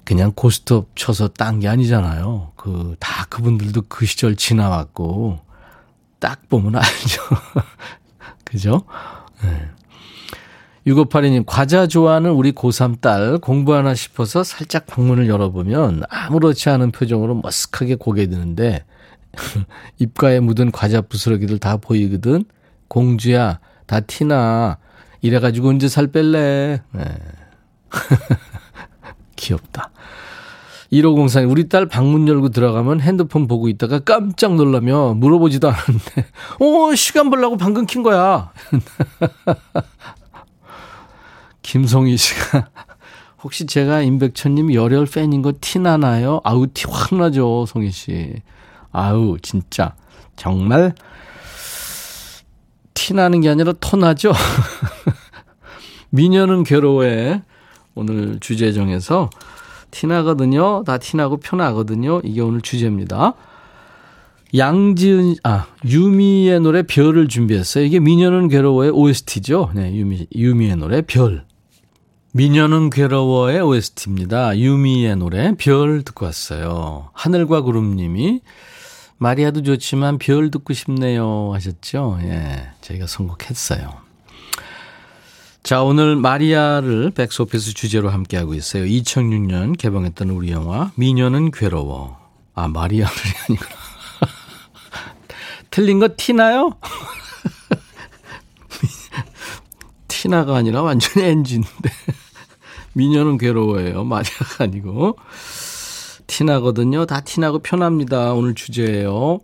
그냥 0.06 0.32
고스톱 0.36 0.96
쳐서 0.96 1.30
딴 1.30 1.60
게 1.60 1.68
아니잖아요. 1.68 2.52
그 2.56 2.96
다 3.00 3.26
그분들도 3.30 3.84
그 3.90 4.06
시절 4.06 4.36
지나왔고 4.36 5.40
딱 6.20 6.48
보면 6.50 6.76
알죠. 6.82 7.22
그죠? 8.46 8.84
네. 9.44 9.70
6582님, 10.88 11.44
과자 11.46 11.88
좋아하는 11.88 12.32
우리 12.32 12.52
고3 12.52 13.00
딸 13.00 13.38
공부하나 13.38 13.96
싶어서 13.96 14.44
살짝 14.44 14.86
방문을 14.86 15.30
열어보면 15.30 16.04
아무렇지 16.10 16.70
않은 16.70 16.92
표정으로 16.92 17.42
머쓱하게 17.42 17.98
고개 18.00 18.28
드는데 18.28 18.84
입가에 20.00 20.42
묻은 20.42 20.72
과자 20.72 21.00
부스러기들 21.02 21.60
다 21.60 21.78
보이거든? 21.78 22.44
공주야, 22.90 23.60
다 23.88 24.00
티나. 24.02 24.78
이래가지고 25.22 25.70
언제 25.70 25.88
살 25.88 26.08
뺄래? 26.08 26.82
네. 26.92 27.18
귀엽다. 29.44 29.90
1504님, 30.92 31.50
우리 31.50 31.70
딸 31.70 31.88
방문 31.88 32.28
열고 32.28 32.50
들어가면 32.50 33.02
핸드폰 33.02 33.48
보고 33.48 33.68
있다가 33.68 34.00
깜짝 34.00 34.54
놀라며 34.56 35.16
물어보지도 35.16 35.68
않았는데, 35.68 36.26
어, 36.60 36.96
시간 36.96 37.32
벌라고 37.32 37.58
방금 37.58 37.86
킨 37.88 38.04
거야. 38.04 38.52
김송희 41.64 42.18
씨가 42.18 42.70
혹시 43.44 43.66
제가 43.66 44.02
임백천님 44.02 44.74
열혈 44.74 45.06
팬인 45.08 45.42
거 45.42 45.52
티 45.60 45.80
나나요? 45.80 46.40
아우 46.44 46.68
티 46.68 46.86
확 46.90 47.16
나죠, 47.16 47.66
송희 47.68 47.92
씨. 47.92 48.42
아우 48.92 49.38
진짜 49.42 49.96
정말 50.36 50.94
티 52.94 53.14
나는 53.14 53.42
게 53.42 53.50
아니라 53.50 53.74
터 53.80 53.98
나죠. 53.98 54.34
미녀는 56.12 56.64
괴로워해 56.64 57.42
오늘 57.96 58.40
주제 58.40 58.72
정해서 58.72 59.30
티 59.92 60.08
나거든요. 60.08 60.84
다 60.86 60.98
티 60.98 61.18
나고 61.18 61.38
표 61.38 61.56
나거든요. 61.56 62.22
이게 62.24 62.42
오늘 62.42 62.62
주제입니다. 62.62 63.34
양지은, 64.56 65.36
아, 65.44 65.66
유미의 65.86 66.60
노래 66.60 66.84
별을 66.84 67.28
준비했어요. 67.28 67.84
이게 67.86 68.00
미녀는 68.00 68.50
괴로워의 68.50 68.92
OST죠. 68.92 69.72
네, 69.74 69.94
유미, 69.96 70.28
유미의 70.36 70.76
노래 70.78 71.02
별. 71.02 71.46
미녀는 72.34 72.90
괴로워의 72.92 73.62
OST입니다. 73.62 74.58
유미의 74.58 75.16
노래 75.18 75.56
별 75.58 76.04
듣고 76.04 76.26
왔어요. 76.26 77.10
하늘과 77.14 77.62
구름님이 77.62 78.42
마리아도 79.18 79.62
좋지만 79.62 80.18
별 80.18 80.52
듣고 80.52 80.74
싶네요 80.74 81.52
하셨죠. 81.54 82.20
예, 82.24 82.70
저희가 82.82 83.08
선곡했어요. 83.08 84.03
자, 85.64 85.82
오늘 85.82 86.18
마리아를 86.18 87.12
백소피스 87.12 87.74
주제로 87.74 88.10
함께하고 88.10 88.54
있어요. 88.54 88.84
2006년 88.84 89.78
개봉했던 89.78 90.30
우리 90.30 90.52
영화 90.52 90.92
미녀는 90.96 91.52
괴로워. 91.52 92.18
아, 92.54 92.68
마리아를 92.68 93.16
아니구나. 93.48 93.70
틀린 95.72 96.00
거 96.00 96.10
티나요? 96.18 96.72
티나가 100.10 100.58
아니라 100.58 100.82
완전히 100.82 101.28
엔진인데. 101.28 101.90
미녀는 102.92 103.38
괴로워해요. 103.38 104.04
마리아가 104.04 104.66
아니고. 104.66 105.18
티나거든요. 106.28 107.06
다 107.06 107.22
티나고 107.22 107.60
편합니다. 107.60 108.34
오늘 108.34 108.54
주제예요. 108.54 109.40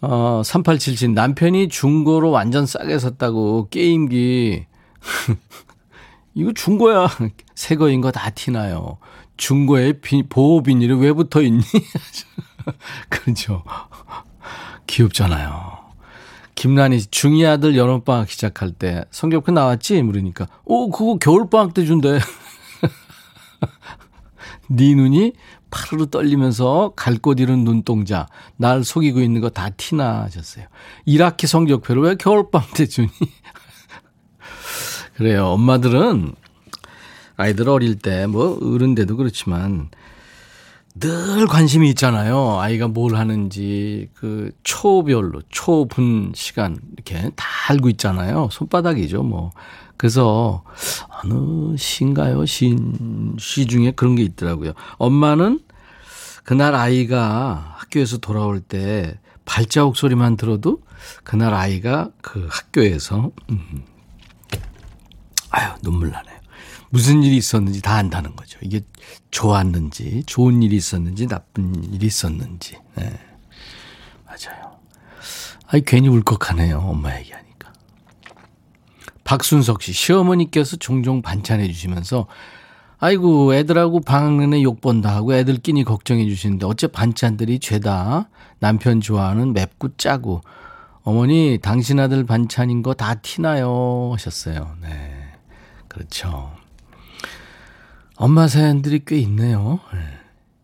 어, 0.00 0.42
3877 0.42 1.12
남편이 1.12 1.68
중고로 1.68 2.30
완전 2.30 2.64
싸게 2.64 2.98
샀다고 2.98 3.68
게임기. 3.68 4.64
이거 6.34 6.52
중고야. 6.52 7.08
새 7.54 7.76
거인 7.76 8.00
거 8.00 8.10
다 8.10 8.30
티나요. 8.30 8.98
중고에 9.36 9.94
비, 10.00 10.22
보호 10.28 10.62
비닐이 10.62 10.94
왜 11.00 11.12
붙어 11.12 11.42
있니? 11.42 11.62
그렇죠. 13.08 13.62
귀엽잖아요. 14.86 15.74
김란희 16.54 16.98
중2 16.98 17.48
아들 17.48 17.76
여름방학 17.76 18.30
시작할 18.30 18.70
때 18.70 19.04
성격표 19.10 19.50
나왔지? 19.52 20.00
물으니까 20.02 20.46
오 20.64 20.88
그거 20.90 21.16
겨울방학 21.18 21.74
때 21.74 21.84
준대. 21.84 22.20
네 24.70 24.94
눈이 24.94 25.32
파르르 25.70 26.06
떨리면서 26.10 26.92
갈 26.96 27.18
곳 27.18 27.40
잃은 27.40 27.64
눈동자 27.64 28.26
날 28.56 28.84
속이고 28.84 29.20
있는 29.20 29.40
거 29.40 29.50
다 29.50 29.70
티나 29.70 30.22
하셨어요. 30.22 30.66
1학기 31.08 31.46
성적표를 31.48 32.02
왜 32.02 32.14
겨울방학 32.14 32.72
때 32.74 32.86
주니? 32.86 33.08
그래요. 35.16 35.46
엄마들은 35.46 36.34
아이들 37.36 37.68
어릴 37.68 37.96
때 37.96 38.26
뭐 38.26 38.58
어른데도 38.62 39.16
그렇지만 39.16 39.88
늘 40.96 41.46
관심이 41.48 41.88
있잖아요. 41.90 42.60
아이가 42.60 42.86
뭘 42.86 43.16
하는지 43.16 44.08
그 44.14 44.52
초별로 44.62 45.42
초분 45.48 46.32
시간 46.36 46.78
이렇게 46.92 47.30
다 47.34 47.46
알고 47.68 47.88
있잖아요. 47.90 48.48
손바닥이죠, 48.52 49.24
뭐. 49.24 49.50
그래서 49.96 50.62
어느 51.24 51.76
시인가요? 51.76 52.46
시인 52.46 53.36
시 53.40 53.66
중에 53.66 53.90
그런 53.92 54.14
게 54.14 54.22
있더라고요. 54.22 54.72
엄마는 54.98 55.60
그날 56.44 56.74
아이가 56.76 57.74
학교에서 57.78 58.18
돌아올 58.18 58.60
때 58.60 59.18
발자국 59.46 59.96
소리만 59.96 60.36
들어도 60.36 60.80
그날 61.24 61.54
아이가 61.54 62.10
그 62.22 62.46
학교에서 62.50 63.32
음, 63.50 63.82
아유 65.56 65.70
눈물 65.82 66.10
나네요. 66.10 66.34
무슨 66.90 67.22
일이 67.22 67.36
있었는지 67.36 67.80
다 67.82 67.94
안다는 67.94 68.36
거죠. 68.36 68.58
이게 68.62 68.80
좋았는지, 69.30 70.22
좋은 70.26 70.62
일이 70.62 70.76
있었는지, 70.76 71.26
나쁜 71.26 71.92
일이 71.92 72.06
있었는지. 72.06 72.76
네. 72.94 73.12
맞아요. 74.26 74.78
아이, 75.66 75.80
괜히 75.84 76.06
울컥하네요. 76.08 76.78
엄마 76.78 77.16
얘기하니까. 77.18 77.72
박순석 79.24 79.82
씨, 79.82 79.92
시어머니께서 79.92 80.76
종종 80.76 81.20
반찬해 81.20 81.66
주시면서, 81.66 82.26
아이고, 82.98 83.54
애들하고 83.54 84.00
방학 84.00 84.34
내내 84.36 84.62
욕 84.62 84.80
본다 84.80 85.14
하고 85.16 85.34
애들 85.34 85.56
끼니 85.56 85.82
걱정해 85.82 86.24
주시는데, 86.28 86.64
어째 86.64 86.86
반찬들이 86.86 87.58
죄다. 87.58 88.28
남편 88.60 89.00
좋아하는 89.00 89.52
맵고 89.52 89.96
짜고. 89.96 90.42
어머니, 91.02 91.58
당신 91.60 91.98
아들 91.98 92.24
반찬인 92.24 92.82
거 92.84 92.94
다 92.94 93.16
티나요. 93.16 94.10
하셨어요. 94.12 94.76
네. 94.80 95.13
그렇죠. 95.94 96.52
엄마 98.16 98.48
사연들이 98.48 99.02
꽤 99.06 99.16
있네요. 99.18 99.80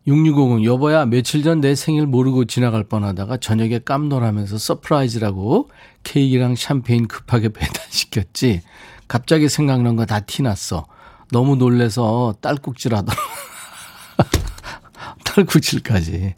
6650 0.07 0.65
여보야 0.65 1.05
며칠 1.07 1.43
전 1.43 1.61
내 1.61 1.75
생일 1.75 2.07
모르고 2.07 2.47
지나갈 2.47 2.85
뻔하다가 2.85 3.37
저녁에 3.37 3.79
깜놀하면서 3.81 4.59
surprise라고 4.59 5.69
케이크랑 6.03 6.57
샴페인 6.57 7.07
급하게 7.07 7.51
배달시켰지. 7.51 8.63
갑자기 9.09 9.49
생각난 9.49 9.97
거 9.97 10.07
다 10.07 10.21
티났어. 10.21 10.87
너무 11.33 11.57
놀래서 11.57 12.35
딸꾹질하더라. 12.41 13.17
딸꾹질까지. 15.25 16.35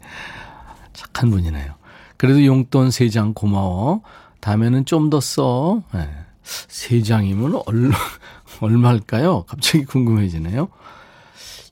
착한 0.93 1.31
분이네요. 1.31 1.73
그래도 2.17 2.45
용돈 2.45 2.89
3장 2.89 3.33
고마워. 3.33 4.01
다음에는 4.39 4.85
좀 4.85 5.09
더 5.09 5.19
써. 5.19 5.81
네. 5.93 6.09
3장이면 6.43 7.63
얼마, 7.65 7.95
얼마일까요? 8.61 9.43
갑자기 9.47 9.85
궁금해지네요. 9.85 10.67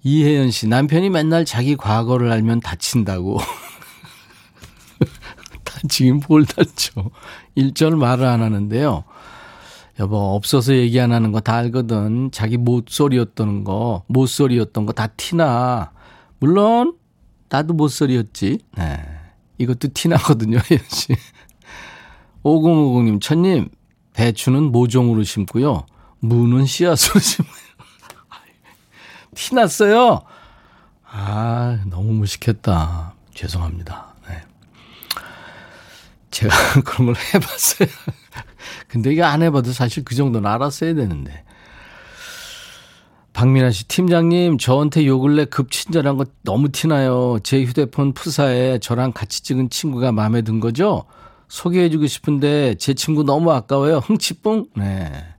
이혜연 0.04 0.52
씨, 0.52 0.68
남편이 0.68 1.10
맨날 1.10 1.46
자기 1.46 1.76
과거를 1.76 2.32
알면 2.32 2.60
다친다고. 2.62 3.40
다치긴 5.64 6.22
뭘 6.28 6.46
다쳐. 6.46 7.10
일절 7.56 7.96
말을 7.96 8.26
안 8.26 8.42
하는데요. 8.42 9.04
여보, 10.00 10.18
없어서 10.36 10.74
얘기 10.76 11.00
안 11.00 11.12
하는 11.12 11.32
거 11.32 11.40
다 11.42 11.56
알거든. 11.58 12.32
자기 12.32 12.58
못소리였던 12.58 13.64
거, 13.64 14.04
못소리였던 14.08 14.86
거 14.86 14.94
다 14.94 15.08
티나. 15.08 15.92
물론, 16.40 16.96
나도 17.50 17.74
못소리였지. 17.74 18.60
네. 18.78 19.00
이것도 19.60 19.90
티나거든요, 19.94 20.58
혜연 20.58 20.82
씨. 20.90 21.16
5050님, 22.44 23.22
천님, 23.22 23.70
배추는 24.14 24.72
모종으로 24.72 25.24
심고요. 25.24 25.86
무는 26.22 26.66
씨앗으로 26.66 27.20
심어요. 27.20 27.52
티 29.36 29.56
났어요? 29.56 30.22
아, 31.04 31.80
너무 31.88 32.14
무식했다. 32.14 33.14
죄송합니다. 33.34 34.14
네. 34.28 34.42
제가 36.30 36.54
그런 36.86 37.08
걸 37.08 37.16
해봤어요. 37.34 37.90
근데 38.88 39.12
이게 39.12 39.24
안 39.24 39.42
해봐도 39.42 39.74
사실 39.74 40.04
그 40.06 40.16
정도는 40.16 40.50
알았어야 40.50 40.94
되는데. 40.94 41.44
박민아 43.34 43.72
씨, 43.72 43.88
팀장님, 43.88 44.58
저한테 44.58 45.06
요 45.08 45.20
근래 45.20 45.46
급 45.46 45.72
친절한 45.72 46.18
거 46.18 46.26
너무 46.44 46.70
티나요. 46.70 47.40
제 47.44 47.64
휴대폰 47.64 48.14
푸사에 48.14 48.78
저랑 48.80 49.14
같이 49.14 49.42
찍은 49.42 49.70
친구가 49.70 50.12
마음에 50.12 50.42
든 50.42 50.60
거죠? 50.60 51.06
소개해주고 51.48 52.08
싶은데 52.08 52.76
제 52.76 52.94
친구 52.94 53.24
너무 53.24 53.52
아까워요. 53.52 53.98
흥치뿡? 53.98 54.68
네. 54.76 55.31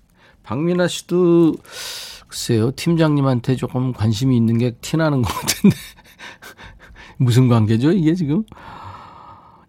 박민아 0.53 0.87
씨도 0.87 1.57
글쎄요, 2.29 2.73
팀장님한테 2.73 3.57
조금 3.57 3.95
관심이 3.95 4.37
있는 4.37 4.59
게 4.59 4.73
티나는 4.83 5.23
것 5.23 5.33
같은데. 5.33 5.77
무슨 7.17 7.49
관계죠, 7.49 7.93
이게 7.93 8.15
지금? 8.15 8.45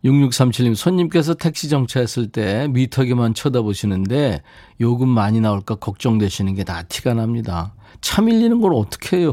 6637님, 0.04 0.76
손님께서 0.76 1.36
택시 1.36 1.70
정차했을 1.70 2.28
때 2.34 2.68
미터기만 2.72 3.34
쳐다보시는데 3.34 4.42
요금 4.82 5.08
많이 5.08 5.40
나올까 5.40 5.76
걱정되시는 5.76 6.56
게 6.56 6.66
다 6.66 6.84
티가 6.84 7.14
납니다. 7.14 7.74
차 8.02 8.22
밀리는 8.22 8.60
걸 8.60 8.74
어떻게 8.74 9.18
해요? 9.20 9.32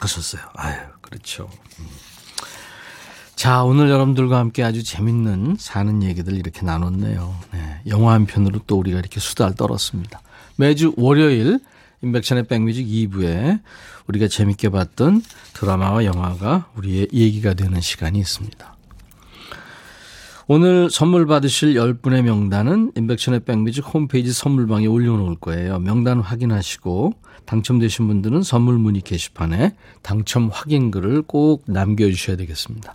하셨어요. 0.00 0.40
아유, 0.54 0.76
그렇죠. 1.02 1.50
음. 1.78 1.86
자, 3.34 3.64
오늘 3.64 3.90
여러분들과 3.90 4.38
함께 4.38 4.62
아주 4.64 4.82
재밌는 4.82 5.56
사는 5.58 6.02
얘기들 6.02 6.34
이렇게 6.36 6.62
나눴네요. 6.62 7.34
네, 7.52 7.80
영화 7.88 8.14
한 8.14 8.24
편으로 8.24 8.60
또 8.66 8.78
우리가 8.78 8.98
이렇게 8.98 9.20
수다를 9.20 9.54
떨었습니다. 9.56 10.22
매주 10.56 10.92
월요일 10.96 11.60
인백션의 12.02 12.44
백뮤직 12.44 12.86
2부에 12.86 13.60
우리가 14.06 14.28
재밌게 14.28 14.68
봤던 14.70 15.22
드라마와 15.54 16.04
영화가 16.04 16.70
우리의 16.76 17.08
얘기가 17.12 17.54
되는 17.54 17.80
시간이 17.80 18.18
있습니다. 18.18 18.76
오늘 20.48 20.88
선물 20.90 21.26
받으실 21.26 21.74
10분의 21.74 22.22
명단은 22.22 22.92
인백션의 22.94 23.40
백뮤직 23.40 23.84
홈페이지 23.92 24.32
선물방에 24.32 24.86
올려놓을 24.86 25.36
거예요. 25.36 25.80
명단 25.80 26.20
확인하시고 26.20 27.14
당첨되신 27.46 28.06
분들은 28.06 28.42
선물 28.42 28.78
문의 28.78 29.02
게시판에 29.02 29.74
당첨 30.02 30.48
확인글을 30.52 31.22
꼭 31.22 31.64
남겨주셔야 31.66 32.36
되겠습니다. 32.36 32.94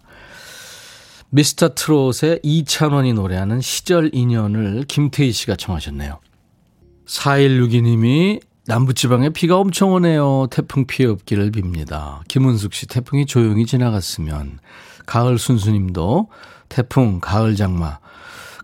미스터 1.30 1.76
트롯의 1.76 2.40
이찬원이 2.44 3.14
노래하는 3.14 3.60
시절 3.60 4.12
인연을 4.14 4.86
김태희 4.88 5.34
씨가 5.34 5.58
청하셨네요. 5.58 6.20
4162님이 7.12 8.42
남부지방에 8.68 9.32
비가 9.32 9.58
엄청 9.58 9.92
오네요. 9.94 10.48
태풍 10.50 10.86
피해 10.86 11.10
없기를 11.10 11.52
빕니다. 11.52 12.22
김은숙 12.30 12.74
씨, 12.74 12.88
태풍이 12.88 13.26
조용히 13.26 13.66
지나갔으면. 13.66 14.60
가을 15.06 15.38
순수님도 15.38 16.30
태풍, 16.70 17.20
가을 17.20 17.56
장마. 17.56 18.00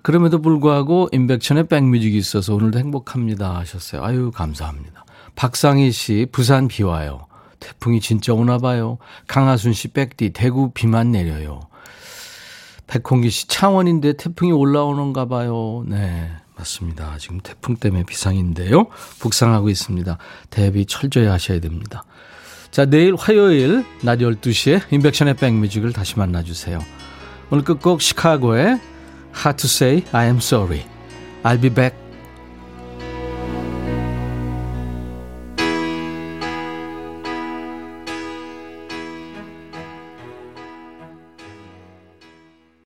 그럼에도 0.01 0.41
불구하고 0.41 1.09
임백천의 1.11 1.67
백뮤직이 1.67 2.17
있어서 2.17 2.55
오늘도 2.55 2.79
행복합니다 2.79 3.55
하셨어요. 3.57 4.03
아유, 4.03 4.31
감사합니다. 4.33 5.03
박상희 5.35 5.91
씨, 5.91 6.27
부산 6.31 6.69
비 6.69 6.83
와요. 6.83 7.27
태풍이 7.59 7.99
진짜 7.99 8.33
오나 8.33 8.59
봐요. 8.59 8.97
강하순 9.27 9.73
씨, 9.73 9.89
백디, 9.89 10.29
대구 10.29 10.71
비만 10.73 11.11
내려요. 11.11 11.59
백홍기 12.85 13.29
씨, 13.29 13.47
창원인데 13.49 14.13
태풍이 14.13 14.53
올라오는가 14.53 15.25
봐요. 15.25 15.83
네. 15.85 16.31
맞습니다. 16.57 17.17
지금 17.19 17.39
태풍 17.39 17.75
때문에 17.75 18.03
비상인데요. 18.03 18.87
북상하고 19.19 19.69
있습니다. 19.69 20.17
대비 20.49 20.85
철저히 20.85 21.27
하셔야 21.27 21.59
됩니다. 21.59 22.03
자, 22.71 22.85
내일 22.85 23.15
화요일 23.15 23.85
낮 24.01 24.19
12시에 24.19 24.81
인백션의 24.91 25.35
백뮤직을 25.35 25.93
다시 25.93 26.17
만나주세요. 26.17 26.79
오늘 27.49 27.63
끝곡 27.63 28.01
시카고의 28.01 28.79
Hard 29.35 29.61
to 29.61 29.67
say 29.67 30.03
I 30.11 30.25
am 30.25 30.37
sorry. 30.37 30.83
I'll 31.43 31.61
be 31.61 31.69
back. 31.69 32.06